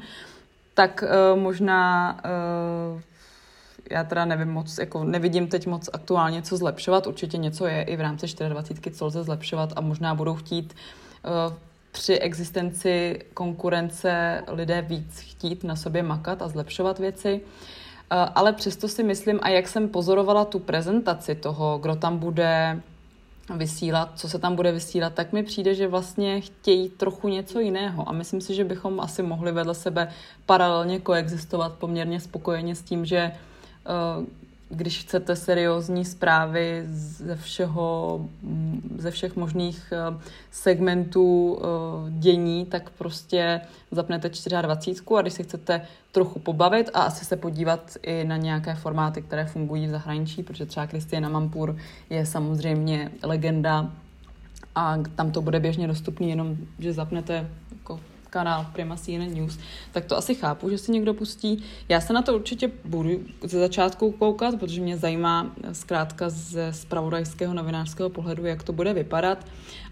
[0.75, 2.13] tak uh, možná
[2.95, 3.01] uh,
[3.91, 7.07] já teda nevím moc, jako nevidím teď moc aktuálně, co zlepšovat.
[7.07, 10.75] Určitě něco je i v rámci 24, co lze zlepšovat a možná budou chtít
[11.25, 11.57] uh,
[11.93, 17.41] při existenci konkurence lidé víc chtít na sobě makat a zlepšovat věci.
[18.11, 22.81] Eh, ale přesto si myslím, a jak jsem pozorovala tu prezentaci toho, kdo tam bude
[23.57, 28.09] vysílat, co se tam bude vysílat, tak mi přijde, že vlastně chtějí trochu něco jiného.
[28.09, 30.09] A myslím si, že bychom asi mohli vedle sebe
[30.47, 33.33] paralelně koexistovat poměrně spokojeně s tím, že
[34.19, 34.27] uh,
[34.71, 38.21] když chcete seriózní zprávy ze všeho,
[38.99, 44.29] ze všech možných eh, segmentů eh, dění, tak prostě zapnete
[44.63, 49.23] 24 a když si chcete trochu pobavit a asi se podívat i na nějaké formáty,
[49.23, 51.77] které fungují v zahraničí, protože třeba Kristiana Mampur
[52.11, 53.93] je samozřejmě legenda
[54.75, 57.51] a tam to bude běžně dostupný, jenom že zapnete
[58.31, 59.59] kanál Prima CNN News,
[59.93, 61.65] tak to asi chápu, že si někdo pustí.
[61.89, 63.11] Já se na to určitě budu
[63.43, 69.47] ze začátku koukat, protože mě zajímá zkrátka ze spravodajského novinářského pohledu, jak to bude vypadat,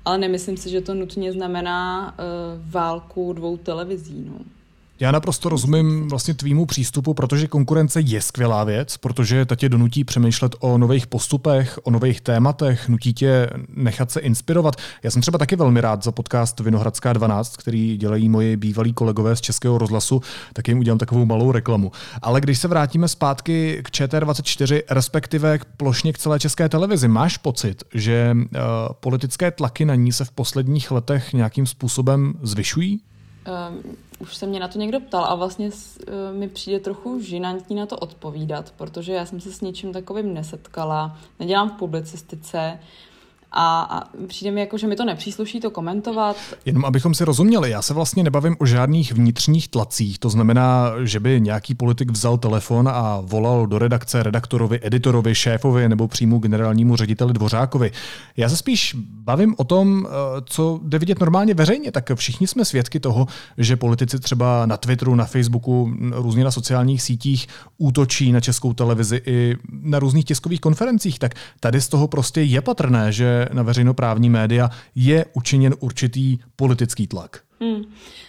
[0.05, 4.25] ale nemyslím si, že to nutně znamená uh, válku dvou televizí.
[4.29, 4.56] No.
[5.01, 10.05] Já naprosto rozumím vlastně tvýmu přístupu, protože konkurence je skvělá věc, protože ta tě donutí
[10.05, 14.77] přemýšlet o nových postupech, o nových tématech, nutí tě nechat se inspirovat.
[15.03, 19.37] Já jsem třeba taky velmi rád za podcast Vinohradská 12, který dělají moji bývalí kolegové
[19.37, 20.21] z Českého rozhlasu,
[20.53, 21.93] tak jim udělám takovou malou reklamu.
[22.23, 27.37] Ale když se vrátíme zpátky k ČT24, respektive k plošně k celé české televizi, máš
[27.37, 28.61] pocit, že uh,
[29.01, 33.01] politické tlaky na ní se v posledních letech nějakým způsobem zvyšují?
[33.47, 37.77] Um, už se mě na to někdo ptal a vlastně uh, mi přijde trochu žinantní
[37.77, 42.79] na to odpovídat, protože já jsem se s ničím takovým nesetkala, nedělám v publicistice,
[43.53, 46.37] a, a přijde mi jako, že mi to nepřísluší to komentovat.
[46.65, 50.19] Jenom abychom si rozuměli, já se vlastně nebavím o žádných vnitřních tlacích.
[50.19, 55.89] To znamená, že by nějaký politik vzal telefon a volal do redakce redaktorovi, editorovi, šéfovi
[55.89, 57.93] nebo přímo generálnímu řediteli Dvořákovi.
[58.37, 60.11] Já se spíš bavím o tom, eh,
[60.45, 61.93] co jde vidět normálně veřejně.
[61.93, 63.27] Tak všichni jsme svědky toho,
[63.59, 67.47] že politici třeba na Twitteru, na Facebooku, různě na sociálních sítích
[67.79, 72.61] útočí na českou televizi i na různých tiskových konferencích, tak tady z toho prostě je
[72.61, 77.41] patrné, že na veřejnoprávní média je učiněn určitý politický tlak.
[77.61, 77.85] Hmm.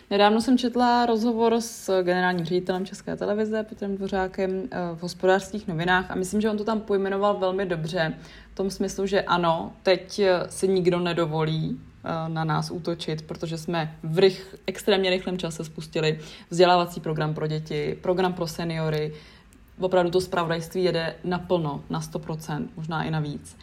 [0.09, 6.11] Nedávno jsem četla rozhovor s generálním ředitelem České televize Petrem Dvořákem eh, v hospodářských novinách
[6.11, 8.13] a myslím, že on to tam pojmenoval velmi dobře
[8.51, 13.95] v tom smyslu, že ano, teď si nikdo nedovolí eh, na nás útočit, protože jsme
[14.03, 19.13] v rych, extrémně rychlém čase spustili vzdělávací program pro děti, program pro seniory,
[19.79, 23.57] opravdu to zpravodajství jede naplno, na 100%, možná i navíc.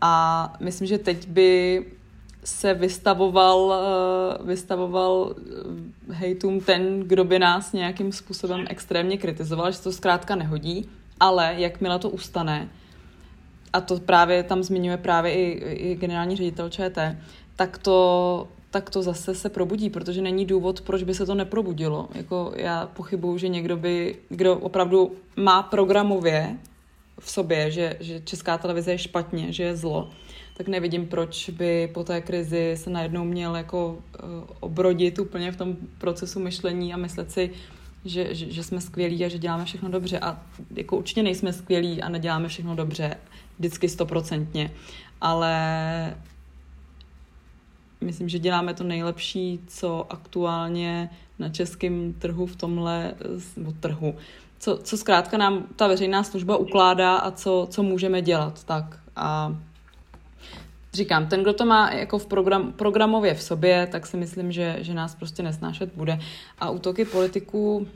[0.00, 1.84] A myslím, že teď by
[2.44, 9.80] se vystavoval, eh, vystavoval eh, hejtům ten, kdo by nás nějakým způsobem extrémně kritizoval, že
[9.80, 10.88] to zkrátka nehodí,
[11.20, 12.68] ale jakmile to ustane,
[13.72, 17.16] a to právě tam zmiňuje právě i, i generální ředitel ČT,
[17.56, 22.08] tak to, tak to zase se probudí, protože není důvod, proč by se to neprobudilo.
[22.14, 26.56] Jako já pochybuju, že někdo by, kdo opravdu má programově
[27.20, 30.10] v sobě, že, že česká televize je špatně, že je zlo,
[30.56, 33.98] tak nevidím, proč by po té krizi se najednou měl jako uh,
[34.60, 37.50] obrodit úplně v tom procesu myšlení a myslet si,
[38.04, 40.18] že, že, že jsme skvělí a že děláme všechno dobře.
[40.18, 40.42] A
[40.76, 43.16] jako určitě nejsme skvělí a neděláme všechno dobře,
[43.58, 44.70] vždycky stoprocentně,
[45.20, 46.16] ale
[48.00, 53.14] myslím, že děláme to nejlepší, co aktuálně na českém trhu v tomhle,
[53.56, 54.14] nebo trhu,
[54.60, 58.64] co, co zkrátka nám ta veřejná služba ukládá a co, co můžeme dělat.
[58.64, 59.56] Tak a
[60.92, 64.76] říkám, ten, kdo to má jako v program, programově v sobě, tak si myslím, že,
[64.80, 66.18] že nás prostě nesnášet bude.
[66.58, 67.86] A útoky politiků,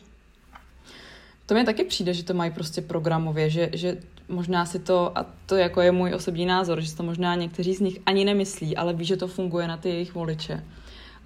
[1.47, 3.97] to mi taky přijde, že to mají prostě programově, že, že
[4.29, 7.81] možná si to, a to jako je můj osobní názor, že to možná někteří z
[7.81, 10.65] nich ani nemyslí, ale ví, že to funguje na ty jejich voliče.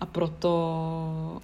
[0.00, 1.42] A proto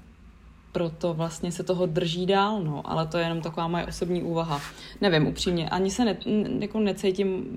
[0.75, 4.61] proto vlastně se toho drží dál, no, ale to je jenom taková moje osobní úvaha.
[5.01, 6.17] Nevím, upřímně, ani se ne,
[6.59, 7.57] jako necítím,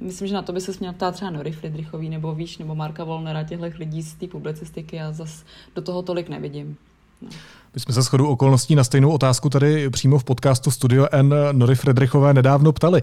[0.00, 3.04] myslím, že na to by se směl ptát třeba Nory Friedrichový, nebo víš, nebo Marka
[3.04, 5.44] Volnera, těchto lidí z té publicistiky, a zas
[5.74, 6.76] do toho tolik nevidím.
[7.74, 11.74] My jsme se shodou okolností na stejnou otázku tady přímo v podcastu Studio N Nory
[11.74, 13.02] Fredrichové nedávno ptali.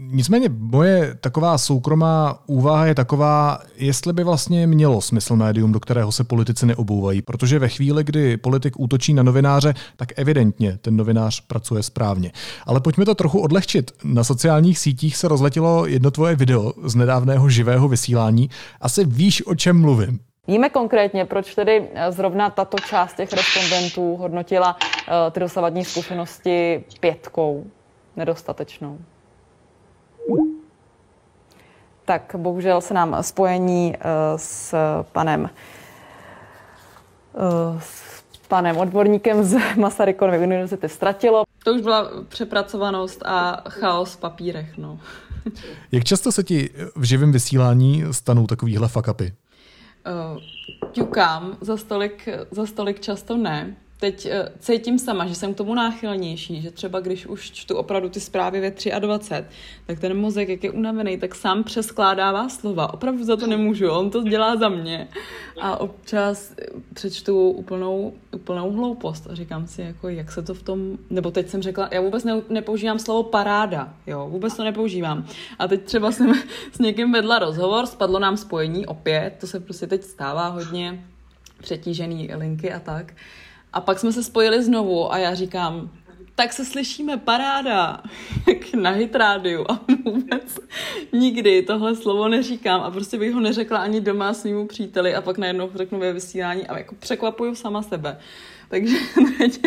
[0.00, 6.12] nicméně moje taková soukromá úvaha je taková, jestli by vlastně mělo smysl médium, do kterého
[6.12, 11.40] se politici neobouvají, protože ve chvíli, kdy politik útočí na novináře, tak evidentně ten novinář
[11.40, 12.32] pracuje správně.
[12.66, 13.90] Ale pojďme to trochu odlehčit.
[14.04, 18.50] Na sociálních sítích se rozletělo jedno tvoje video z nedávného živého vysílání.
[18.80, 20.18] Asi víš, o čem mluvím.
[20.46, 26.84] Víme konkrétně, proč tedy eh, zrovna tato část těch respondentů hodnotila uh, ty dosavadní zkušenosti
[27.00, 27.64] pětkou
[28.16, 28.98] nedostatečnou.
[32.04, 34.02] Tak bohužel se nám spojení uh,
[34.36, 34.74] s
[35.12, 35.50] panem
[37.78, 41.44] s panem odborníkem z Masarykovy univerzity ztratilo.
[41.64, 44.78] To už byla přepracovanost a chaos v papírech.
[44.78, 44.98] No.
[45.92, 49.32] Jak často se ti v živém vysílání stanou takovýhle fakapy?
[50.04, 50.42] Uh,
[50.92, 55.74] ťukám, za stolik, za stolik často ne teď uh, cítím sama, že jsem k tomu
[55.74, 59.44] náchylnější, že třeba když už čtu opravdu ty zprávy ve 23,
[59.86, 62.94] tak ten mozek, jak je unavený, tak sám přeskládává slova.
[62.94, 65.08] Opravdu za to nemůžu, on to dělá za mě.
[65.60, 66.54] A občas
[66.94, 71.48] přečtu úplnou, úplnou hloupost a říkám si, jako, jak se to v tom, nebo teď
[71.48, 75.26] jsem řekla, já vůbec ne, nepoužívám slovo paráda, jo, vůbec to nepoužívám.
[75.58, 76.34] A teď třeba jsem
[76.72, 81.04] s někým vedla rozhovor, spadlo nám spojení opět, to se prostě teď stává hodně,
[81.60, 83.14] přetížený linky a tak.
[83.72, 85.90] A pak jsme se spojili znovu a já říkám,
[86.34, 88.02] tak se slyšíme paráda,
[88.48, 90.58] jak na hitrádiu a vůbec
[91.12, 95.38] nikdy tohle slovo neříkám a prostě bych ho neřekla ani doma svýmu příteli a pak
[95.38, 98.18] najednou řeknu ve vysílání a jako překvapuju sama sebe.
[98.68, 98.96] Takže
[99.38, 99.60] teď,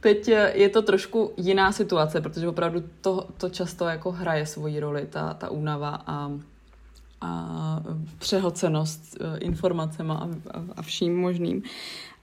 [0.00, 5.06] teď je to trošku jiná situace, protože opravdu to, to často jako hraje svoji roli,
[5.10, 6.32] ta, ta únava a,
[7.20, 7.82] a
[8.18, 11.62] přehocenost eh, informacema a, a, a vším možným.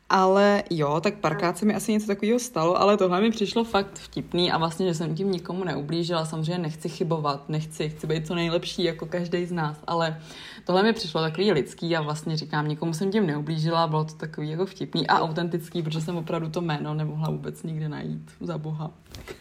[0.10, 4.00] Ale jo, tak párkrát se mi asi něco takového stalo, ale tohle mi přišlo fakt
[4.00, 6.26] vtipný a vlastně, že jsem tím nikomu neublížila.
[6.26, 10.22] Samozřejmě nechci chybovat, nechci, chci být co nejlepší jako každý z nás, ale
[10.66, 14.50] tohle mi přišlo takový lidský a vlastně říkám, nikomu jsem tím neublížila, bylo to takový
[14.50, 18.92] jako vtipný a autentický, protože jsem opravdu to jméno nemohla vůbec nikde najít, za boha.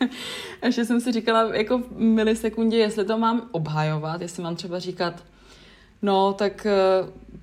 [0.64, 5.24] Ještě jsem si říkala jako v milisekundě, jestli to mám obhajovat, jestli mám třeba říkat,
[6.04, 6.72] No, tak eh,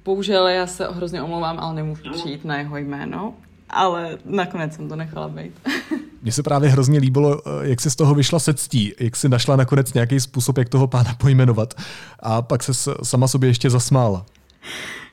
[0.06, 3.34] bohužel já se hrozně omlouvám, ale nemůžu přijít na jeho jméno.
[3.70, 5.54] Ale nakonec jsem to nechala být.
[6.22, 9.30] Mně se právě hrozně líbilo, eh, jak si z toho vyšla se ctí, jak si
[9.30, 11.74] našla nakonec nějaký způsob, jak toho pána pojmenovat.
[12.20, 14.26] A pak se sama sobě ještě zasmála.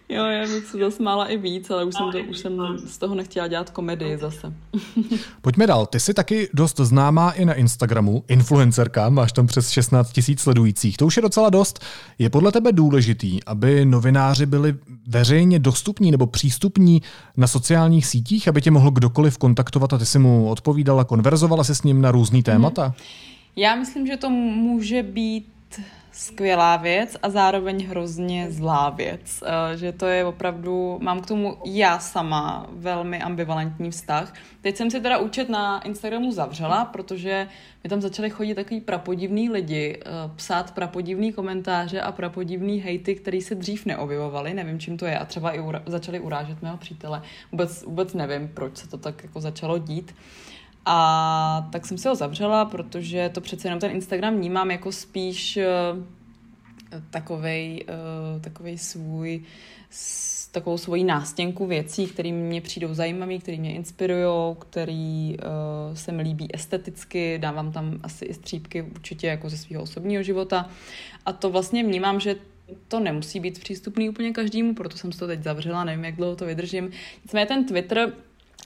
[0.08, 3.14] Jo, já bych se zasmála i víc, ale už jsem, to, už jsem z toho
[3.14, 4.52] nechtěla dělat komedii zase.
[5.42, 5.86] Pojďme dál.
[5.86, 10.96] Ty jsi taky dost známá i na Instagramu, influencerka, máš tam přes 16 tisíc sledujících.
[10.96, 11.84] To už je docela dost.
[12.18, 17.02] Je podle tebe důležitý, aby novináři byli veřejně dostupní nebo přístupní
[17.36, 21.74] na sociálních sítích, aby tě mohl kdokoliv kontaktovat a ty si mu odpovídala, konverzovala se
[21.74, 22.84] s ním na různý témata?
[22.84, 22.94] Hmm.
[23.56, 25.46] Já myslím, že to může být
[26.18, 29.42] skvělá věc a zároveň hrozně zlá věc.
[29.46, 34.34] Eh, že to je opravdu, mám k tomu já sama velmi ambivalentní vztah.
[34.60, 37.48] Teď jsem si teda účet na Instagramu zavřela, protože
[37.84, 43.42] mi tam začaly chodit takový prapodivný lidi, eh, psát prapodivný komentáře a prapodivný hejty, který
[43.42, 47.22] se dřív neobjevovaly, nevím čím to je a třeba i ura- začali urážet mého přítele.
[47.52, 50.14] Vůbec, vůbec nevím, proč se to tak jako začalo dít.
[50.90, 55.56] A tak jsem si ho zavřela, protože to přece jenom ten Instagram vnímám jako spíš
[55.56, 56.02] uh,
[57.10, 59.42] takovej, uh, takovej svůj,
[60.52, 66.22] takovou svoji nástěnku věcí, které mě přijdou zajímavé, které mě inspirují, které uh, se mi
[66.22, 70.70] líbí esteticky, dávám tam asi i střípky určitě jako ze svého osobního života.
[71.26, 72.36] A to vlastně vnímám, že
[72.88, 76.36] to nemusí být přístupný úplně každému, proto jsem si to teď zavřela, nevím, jak dlouho
[76.36, 76.90] to vydržím.
[77.24, 78.12] Nicméně ten Twitter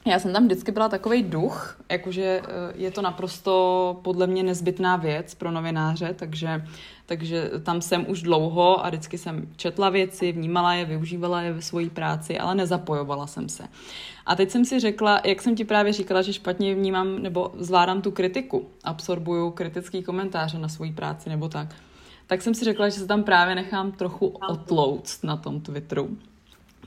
[0.07, 4.97] já jsem tam vždycky byla takový duch, jakože eh, je to naprosto podle mě nezbytná
[4.97, 6.65] věc pro novináře, takže,
[7.07, 11.63] takže tam jsem už dlouho a vždycky jsem četla věci, vnímala je, využívala je ve
[11.63, 13.65] své práci, ale nezapojovala jsem se.
[14.27, 18.03] A teď jsem si řekla, jak jsem ti právě říkala, že špatně vnímám nebo zvládám
[18.03, 21.69] tu kritiku, absorbuju kritický komentáře na svoji práci nebo tak,
[22.27, 26.17] tak jsem si řekla, že se tam právě nechám trochu otlouct na tom Twitteru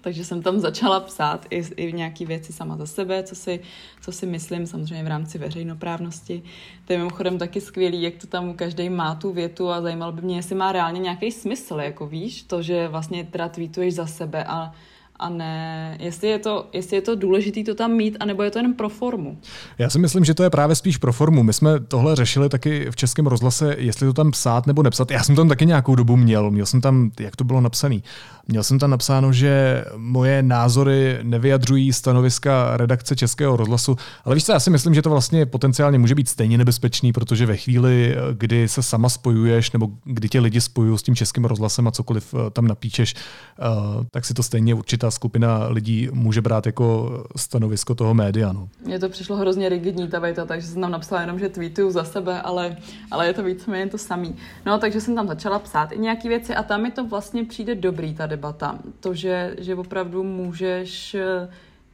[0.06, 3.60] takže jsem tam začala psát i, i nějaké věci sama za sebe, co si,
[4.02, 6.44] co si myslím, samozřejmě v rámci veřejnoprávnosti.
[6.86, 10.22] To je mimochodem taky skvělý, jak to tam každý má tu větu a zajímalo by
[10.22, 14.44] mě, jestli má reálně nějaký smysl, jako víš, to, že vlastně teda tweetuješ za sebe
[14.44, 14.72] a
[15.20, 18.60] a ne, jestli je to, jestli je to důležité to tam mít, anebo je to
[18.60, 19.38] jen pro formu.
[19.78, 21.44] Já si myslím, že to je právě spíš pro formu.
[21.44, 25.12] My jsme tohle řešili taky v Českém rozhlase, jestli to tam psát nebo nepsat.
[25.12, 28.00] Já jsem tam taky nějakou dobu měl, měl jsem tam, jak to bylo napsané.
[28.48, 34.52] Měl jsem tam napsáno, že moje názory nevyjadřují stanoviska redakce Českého rozhlasu, ale víš co,
[34.52, 38.68] já si myslím, že to vlastně potenciálně může být stejně nebezpečný, protože ve chvíli, kdy
[38.68, 42.50] se sama spojuješ, nebo kdy tě lidi spojují s tím Českým rozhlasem a cokoliv eh,
[42.50, 43.64] tam napíčeš, eh,
[44.12, 48.54] tak si to stejně určitá skupina lidí může brát jako stanovisko toho média.
[48.54, 48.70] No.
[48.86, 52.04] Mně to přišlo hrozně rigidní ta vejta, takže jsem tam napsala jenom, že tweetuju za
[52.04, 52.78] sebe, ale,
[53.12, 54.36] ale je to víceméně to samý.
[54.66, 57.76] No, takže jsem tam začala psát i nějaké věci a tam mi to vlastně přijde
[57.76, 58.80] dobrý, ta debata.
[59.00, 61.50] To, že, že opravdu můžeš eh,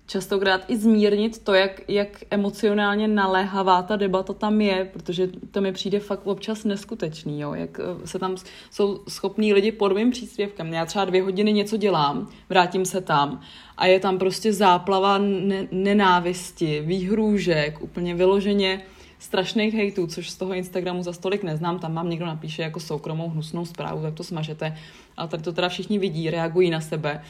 [0.06, 5.72] častokrát i zmírnit to, jak, jak emocionálně naléhavá ta debata tam je, protože to mi
[5.72, 7.54] přijde fakt občas neskutečný, jo?
[7.54, 8.36] jak eh, se tam
[8.72, 10.74] jsou schopní lidi pod mým příspěvkem.
[10.74, 13.42] Já třeba dvě hodiny něco dělám, vrátím se tam
[13.78, 18.82] a je tam prostě záplava ne- nenávisti, výhrůžek, úplně vyloženě
[19.22, 23.30] strašných hejtů, což z toho Instagramu za stolik neznám, tam mám někdo napíše jako soukromou
[23.30, 24.78] hnusnou zprávu, tak to smažete,
[25.18, 27.24] ale tady to teda všichni vidí, reagují na sebe.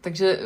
[0.00, 0.38] Takže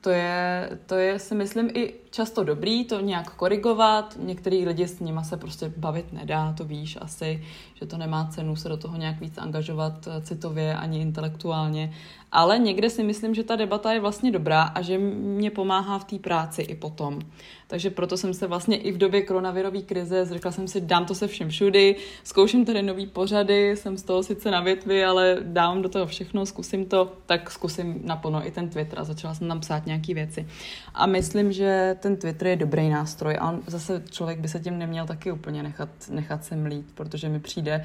[0.00, 4.16] to je, to je, si myslím, i často dobrý to nějak korigovat.
[4.20, 7.44] Některý lidi s nima se prostě bavit nedá, to víš asi,
[7.74, 11.92] že to nemá cenu se do toho nějak víc angažovat eh, citově ani intelektuálně.
[12.32, 16.04] Ale někde si myslím, že ta debata je vlastně dobrá a že mě pomáhá v
[16.04, 17.18] té práci i potom.
[17.66, 21.14] Takže proto jsem se vlastně i v době koronavirové krize řekla jsem si, dám to
[21.14, 25.82] se všem všudy, zkouším tady nový pořady, jsem z toho sice na větvi, ale dám
[25.82, 29.60] do toho všechno, zkusím to, tak zkusím naplno i ten Twitter a začala jsem tam
[29.60, 30.48] psát nějaké věci.
[30.94, 34.78] A myslím, že ten Twitter je dobrý nástroj a on, zase člověk by se tím
[34.78, 37.84] neměl taky úplně nechat, nechat se mlít, protože mi přijde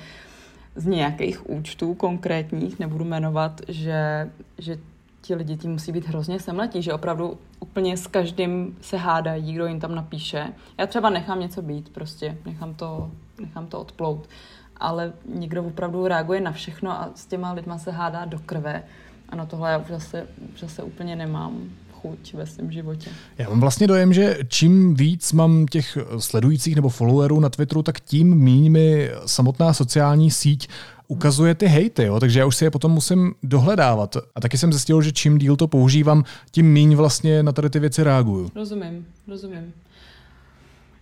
[0.76, 4.78] z nějakých účtů konkrétních, nebudu jmenovat, že, že
[5.21, 9.65] ti lidi tím musí být hrozně semletí, že opravdu úplně s každým se hádají, kdo
[9.65, 10.54] jim tam napíše.
[10.78, 14.30] Já třeba nechám něco být, prostě nechám to, nechám to odplout,
[14.78, 18.84] ale někdo opravdu reaguje na všechno a s těma lidma se hádá do krve.
[19.30, 21.69] A na tohle já už zase, už zase úplně nemám
[22.04, 23.10] chuť ve svém životě.
[23.38, 28.00] Já mám vlastně dojem, že čím víc mám těch sledujících nebo followerů na Twitteru, tak
[28.00, 30.68] tím míň mi samotná sociální síť
[31.08, 32.20] ukazuje ty hejty, jo?
[32.20, 34.18] takže já už si je potom musím dohledávat.
[34.36, 37.80] A taky jsem zjistil, že čím díl to používám, tím míň vlastně na tady ty
[37.80, 38.52] věci reaguju.
[38.56, 39.74] Rozumím, rozumím.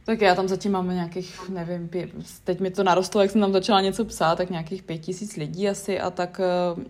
[0.06, 2.10] Tak já tam zatím mám nějakých, nevím, pě-
[2.44, 5.70] teď mi to narostlo, jak jsem tam začala něco psát, tak nějakých pět tisíc lidí
[5.70, 6.42] asi a tak
[6.76, 6.82] uh,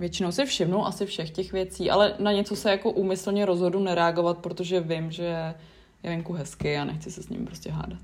[0.00, 4.38] většinou si všimnu asi všech těch věcí, ale na něco se jako úmyslně rozhodu nereagovat,
[4.38, 5.54] protože vím, že
[6.06, 7.98] je venku hezky a nechci se s ním prostě hádat.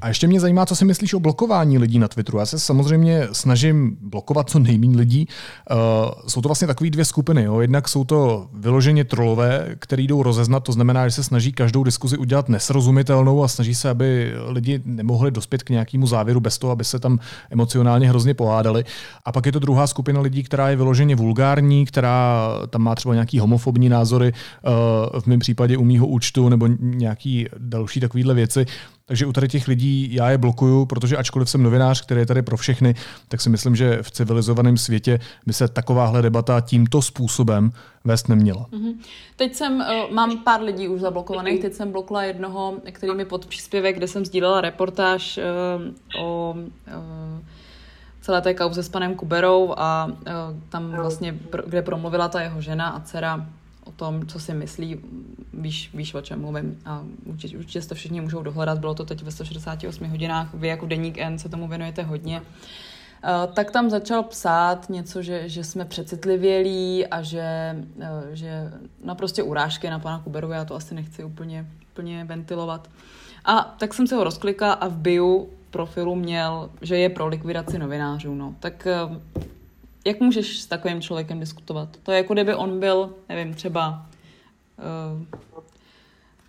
[0.00, 2.38] A ještě mě zajímá, co si myslíš o blokování lidí na Twitteru.
[2.38, 5.28] Já se samozřejmě snažím blokovat co nejméně lidí.
[5.70, 5.76] Uh,
[6.28, 7.42] jsou to vlastně takové dvě skupiny.
[7.42, 7.60] Jo.
[7.60, 12.18] Jednak jsou to vyloženě trolové, který jdou rozeznat, to znamená, že se snaží každou diskuzi
[12.18, 16.84] udělat nesrozumitelnou a snaží se, aby lidi nemohli dospět k nějakému závěru bez toho, aby
[16.84, 17.18] se tam
[17.50, 18.84] emocionálně hrozně pohádali.
[19.24, 23.14] A pak je to druhá skupina lidí, která je vyloženě vulgární, která tam má třeba
[23.14, 24.32] nějaký homofobní názory,
[25.12, 28.66] uh, v mém případě u mýho účtu nebo nějaký další takovéhle věci.
[29.08, 32.42] Takže u tady těch lidí já je blokuju, protože ačkoliv jsem novinář, který je tady
[32.42, 32.94] pro všechny,
[33.28, 37.70] tak si myslím, že v civilizovaném světě by se takováhle debata tímto způsobem
[38.04, 38.66] vést neměla.
[38.72, 38.94] Mm-hmm.
[39.36, 43.46] Teď jsem, uh, mám pár lidí už zablokovaných, teď jsem blokla jednoho, který mi pod
[43.46, 45.38] příspěvek, kde jsem sdílela reportáž
[46.18, 47.44] uh, o uh,
[48.20, 50.12] celé té kauze s panem Kuberou a
[50.68, 53.46] tam vlastně, kde promluvila ta jeho žena a dcera
[53.86, 55.00] o tom, co si myslí,
[55.54, 59.22] víš, víš o čem mluvím a určitě, určitě to všichni můžou dohledat, bylo to teď
[59.22, 62.40] ve 168 hodinách, vy jako Deník N se tomu věnujete hodně.
[62.40, 68.72] Uh, tak tam začal psát něco, že, že jsme přecitlivělí a že, uh, že
[69.04, 72.90] na prostě urážky na pana Kuberu, já to asi nechci úplně, úplně ventilovat.
[73.44, 77.78] A tak jsem se ho rozklikla a v bio profilu měl, že je pro likvidaci
[77.78, 78.34] novinářů.
[78.34, 78.54] No.
[78.60, 79.16] Tak uh,
[80.06, 81.88] jak můžeš s takovým člověkem diskutovat?
[82.02, 84.06] To je jako kdyby on byl, nevím, třeba
[84.78, 85.22] uh,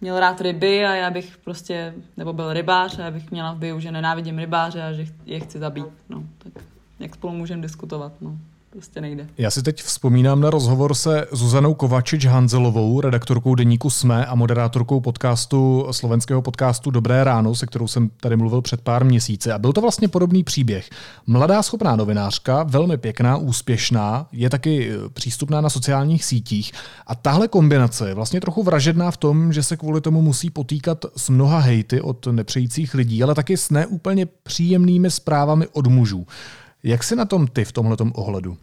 [0.02, 3.58] měl rád ryby a já bych prostě, nebo byl rybář a já bych měla v
[3.58, 5.86] bio, že nenávidím rybáře a že je chci zabít.
[6.10, 6.64] No, tak
[7.00, 8.12] jak spolu můžeme diskutovat?
[8.22, 8.38] No
[8.70, 9.28] prostě nejde.
[9.38, 15.02] Já si teď vzpomínám na rozhovor se Zuzanou Kovačič Hanzelovou, redaktorkou deníku SME a moderátorkou
[15.02, 19.52] podcastu, slovenského podcastu Dobré ráno, se kterou jsem tady mluvil před pár měsíci.
[19.52, 20.90] A byl to vlastně podobný příběh.
[21.28, 26.72] Mladá schopná novinářka, velmi pěkná, úspěšná, je taky e, přístupná na sociálních sítích.
[27.08, 31.06] A tahle kombinace je vlastně trochu vražedná v tom, že se kvůli tomu musí potýkat
[31.18, 36.26] s mnoha hejty od nepřejících lidí, ale taky s neúplně příjemnými zprávami od mužů.
[36.84, 38.58] Jak jsi na tom ty v tomhle ohledu?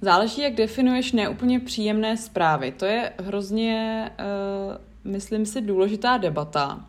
[0.00, 2.72] Záleží, jak definuješ neúplně příjemné zprávy.
[2.72, 4.10] To je hrozně,
[5.04, 6.84] uh, myslím si, důležitá debata,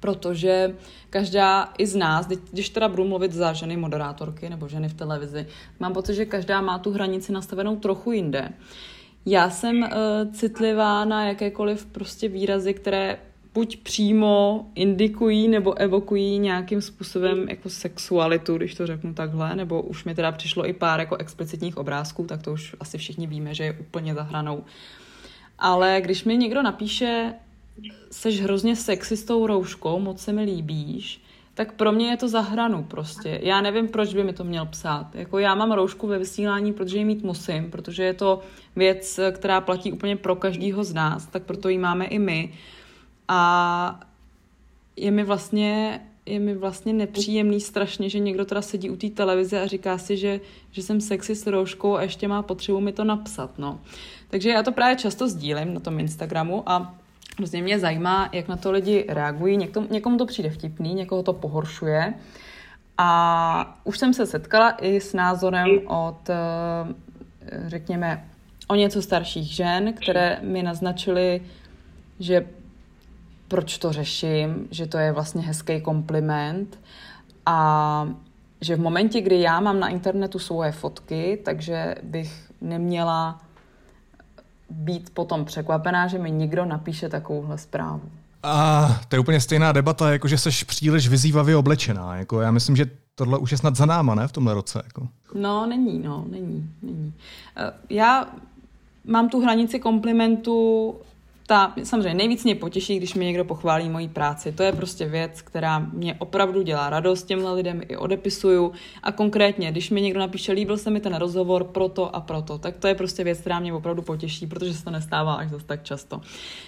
[0.00, 0.74] protože
[1.10, 5.46] každá i z nás, když teda budu mluvit za ženy moderátorky nebo ženy v televizi,
[5.80, 8.52] mám pocit, že každá má tu hranici nastavenou trochu jinde.
[9.26, 9.88] Já jsem uh,
[10.32, 13.18] citlivá na jakékoliv prostě výrazy, které
[13.54, 20.04] buď přímo indikují nebo evokují nějakým způsobem jako sexualitu, když to řeknu takhle, nebo už
[20.04, 23.64] mi teda přišlo i pár jako explicitních obrázků, tak to už asi všichni víme, že
[23.64, 24.64] je úplně za hranou.
[25.58, 27.34] Ale když mi někdo napíše,
[28.10, 31.20] seš hrozně sexy s tou rouškou, moc se mi líbíš,
[31.54, 33.40] tak pro mě je to za hranu prostě.
[33.42, 35.14] Já nevím, proč by mi to měl psát.
[35.14, 38.40] Jako já mám roušku ve vysílání, protože ji mít musím, protože je to
[38.76, 42.52] věc, která platí úplně pro každýho z nás, tak proto ji máme i my.
[43.28, 44.00] A
[44.96, 49.60] je mi vlastně je mi vlastně nepříjemný strašně, že někdo teda sedí u té televize
[49.60, 53.04] a říká si, že, že jsem sexy s rouškou a ještě má potřebu mi to
[53.04, 53.58] napsat.
[53.58, 53.80] No.
[54.30, 56.94] Takže já to právě často sdílím na tom Instagramu a
[57.38, 59.56] hrozně mě zajímá, jak na to lidi reagují.
[59.56, 62.14] Někomu, někomu to přijde vtipný, někoho to pohoršuje.
[62.98, 66.34] A už jsem se setkala i s názorem od, eh,
[67.66, 68.28] řekněme,
[68.68, 71.42] o něco starších žen, které mi naznačily,
[72.20, 72.46] že
[73.48, 76.80] proč to řeším, že to je vlastně hezký kompliment
[77.46, 78.08] a
[78.60, 83.40] že v momentě, kdy já mám na internetu svoje fotky, takže bych neměla
[84.70, 88.02] být potom překvapená, že mi někdo napíše takovouhle zprávu.
[88.42, 92.16] A to je úplně stejná debata, jako že jsi příliš vyzývavě oblečená.
[92.16, 94.82] Jako já myslím, že tohle už je snad za náma, ne, v tomhle roce.
[94.84, 95.08] Jako.
[95.34, 97.12] No, není, no, není, není.
[97.56, 98.28] Eh, já
[99.04, 100.94] mám tu hranici komplimentu
[101.46, 104.52] ta, samozřejmě nejvíc mě potěší, když mi někdo pochválí moji práci.
[104.52, 108.72] To je prostě věc, která mě opravdu dělá radost těmhle lidem i odepisuju.
[109.02, 112.76] A konkrétně, když mi někdo napíše, líbil se mi ten rozhovor proto a proto, tak
[112.76, 115.82] to je prostě věc, která mě opravdu potěší, protože se to nestává až zase tak
[115.82, 116.20] často.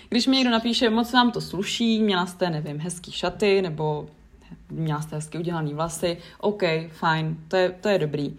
[0.09, 4.07] Když mi někdo napíše, moc vám to sluší, měla jste, nevím, hezký šaty, nebo
[4.71, 8.35] měla jste hezky udělaný vlasy, OK, fajn, to je, to je dobrý.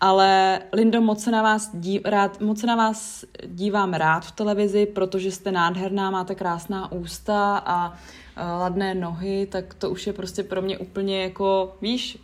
[0.00, 4.32] Ale Lindo, moc se, na vás dí, rád, moc se na vás dívám rád v
[4.32, 7.98] televizi, protože jste nádherná, máte krásná ústa a
[8.36, 12.18] ladné nohy, tak to už je prostě pro mě úplně jako, víš,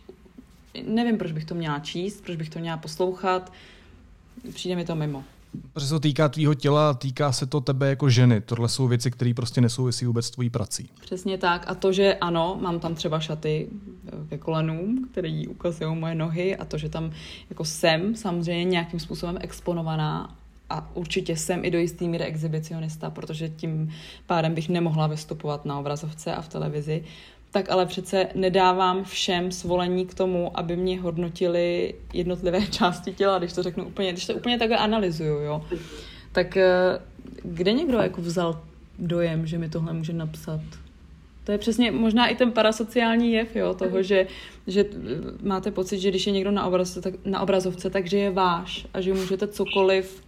[0.83, 3.51] nevím, proč bych to měla číst, proč bych to měla poslouchat,
[4.53, 5.23] přijde mi to mimo.
[5.73, 8.41] Protože se to týká tvýho těla, týká se to tebe jako ženy.
[8.41, 10.89] Tohle jsou věci, které prostě nesouvisí vůbec s tvojí prací.
[11.01, 11.65] Přesně tak.
[11.67, 13.67] A to, že ano, mám tam třeba šaty
[14.07, 17.11] eh, ke kolenům, které ukazují moje nohy a to, že tam
[17.49, 20.35] jako jsem samozřejmě nějakým způsobem exponovaná
[20.69, 23.89] a určitě jsem i do jistý míry exhibicionista, protože tím
[24.25, 27.03] pádem bych nemohla vystupovat na obrazovce a v televizi,
[27.53, 33.53] tak ale přece nedávám všem svolení k tomu, aby mě hodnotili jednotlivé části těla, když
[33.53, 35.65] to řeknu úplně, když to úplně takhle analyzuju, jo.
[36.31, 36.99] Tak eh,
[37.43, 38.61] kde někdo jako vzal
[38.99, 40.61] dojem, že mi tohle může napsat?
[41.43, 44.27] To je přesně možná i ten parasociální jev, jo, toho, že,
[44.67, 44.85] že
[45.43, 49.01] máte pocit, že když je někdo na obrazovce, tak, na obrazovce, takže je váš a
[49.01, 50.23] že můžete cokoliv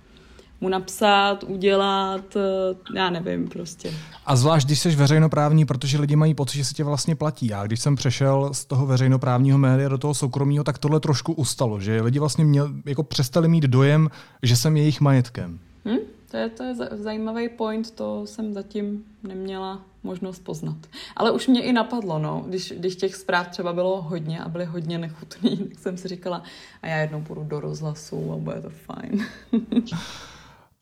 [0.62, 3.94] mu napsat, udělat, eh, já nevím prostě.
[4.26, 7.48] A zvlášť, když jsi veřejnoprávní, protože lidi mají pocit, že se tě vlastně platí.
[7.48, 11.80] Já když jsem přešel z toho veřejnoprávního média do toho soukromého, tak tohle trošku ustalo,
[11.80, 14.10] že lidi vlastně měl, jako přestali mít dojem,
[14.44, 15.60] že jsem jejich majetkem.
[15.86, 15.98] Hm?
[16.32, 20.78] To je, to je zajímavý point, to jsem zatím neměla možnost poznat.
[21.16, 24.66] Ale už mě i napadlo, no, když, když těch zpráv třeba bylo hodně a byly
[24.66, 26.44] hodně nechutný, tak jsem si říkala,
[26.82, 29.26] a já jednou půjdu do rozhlasu a bude to fajn.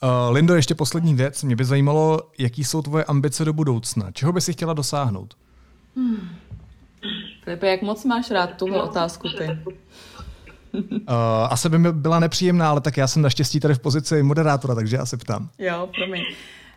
[0.03, 1.43] Uh, Lindo, ještě poslední věc.
[1.43, 4.11] Mě by zajímalo, jaký jsou tvoje ambice do budoucna.
[4.11, 5.37] Čeho by si chtěla dosáhnout?
[5.95, 6.29] Hmm.
[7.43, 9.59] Filipe, jak moc máš rád tuhle otázku ty?
[10.73, 10.79] Uh,
[11.49, 14.95] asi by mi byla nepříjemná, ale tak já jsem naštěstí tady v pozici moderátora, takže
[14.95, 15.49] já se ptám.
[15.59, 16.23] Jo, promiň.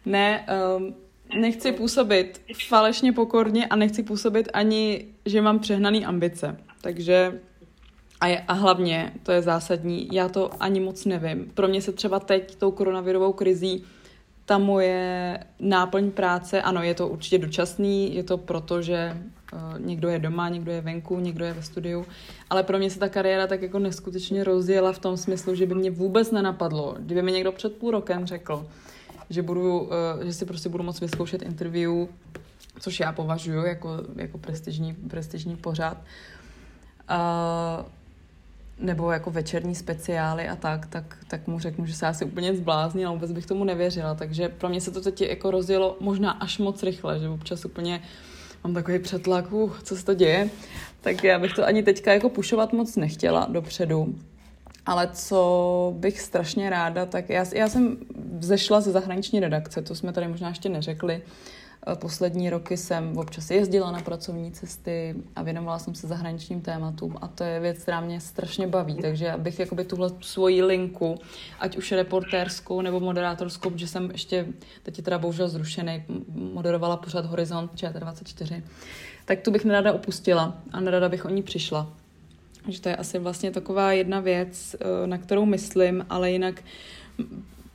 [0.06, 0.46] Ne,
[0.76, 0.94] um,
[1.40, 6.56] nechci působit falešně pokorně a nechci působit ani, že mám přehnaný ambice.
[6.80, 7.40] Takže
[8.20, 11.50] a, je, a hlavně, to je zásadní, já to ani moc nevím.
[11.54, 13.84] Pro mě se třeba teď tou koronavirovou krizí
[14.46, 19.16] ta moje náplň práce, ano, je to určitě dočasný, je to proto, že
[19.52, 22.06] uh, někdo je doma, někdo je venku, někdo je ve studiu,
[22.50, 25.74] ale pro mě se ta kariéra tak jako neskutečně rozjela v tom smyslu, že by
[25.74, 28.66] mě vůbec nenapadlo, kdyby mi někdo před půl rokem řekl,
[29.30, 29.90] že, budu, uh,
[30.24, 32.06] že si prostě budu moct vyzkoušet interview,
[32.80, 35.98] což já považuji jako, jako prestižní, prestižní pořád,
[37.10, 37.86] uh,
[38.78, 43.08] nebo jako večerní speciály a tak, tak, tak mu řeknu, že se asi úplně zbláznil
[43.08, 44.14] a vůbec bych tomu nevěřila.
[44.14, 48.02] Takže pro mě se to teď jako rozjelo možná až moc rychle, že občas úplně
[48.64, 50.50] mám takový přetlak, uh, co se to děje.
[51.00, 54.14] Tak já bych to ani teďka jako pušovat moc nechtěla dopředu.
[54.86, 57.96] Ale co bych strašně ráda, tak já, já jsem
[58.38, 61.22] vzešla ze zahraniční redakce, to jsme tady možná ještě neřekli.
[61.94, 67.28] Poslední roky jsem občas jezdila na pracovní cesty a věnovala jsem se zahraničním tématům a
[67.28, 71.18] to je věc, která mě strašně baví, takže abych jakoby tuhle svoji linku,
[71.60, 74.46] ať už reportérskou nebo moderátorskou, protože jsem ještě,
[74.82, 78.62] teď je teda bohužel zrušený, moderovala pořád Horizont ČT24,
[79.24, 81.92] tak tu bych nerada opustila a nerada bych o ní přišla.
[82.62, 86.62] Takže to je asi vlastně taková jedna věc, eh, na kterou myslím, ale jinak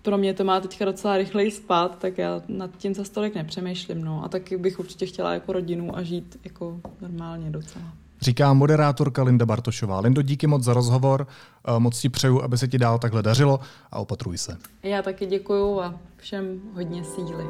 [0.02, 4.04] pro mě to má teďka docela rychleji spát, tak já nad tím za stolik nepřemýšlím.
[4.04, 4.24] No.
[4.24, 7.86] A taky bych určitě chtěla jako rodinu a žít jako normálně docela.
[8.22, 9.99] Říká moderátorka Linda Bartošová.
[9.99, 11.28] Lindo, díky moc za rozhovor,
[11.68, 13.60] eh, moc ti přeju, aby se ti dál takhle dařilo
[13.91, 14.58] a opatruj se.
[14.84, 17.45] Já taky děkuju a všem hodně síly.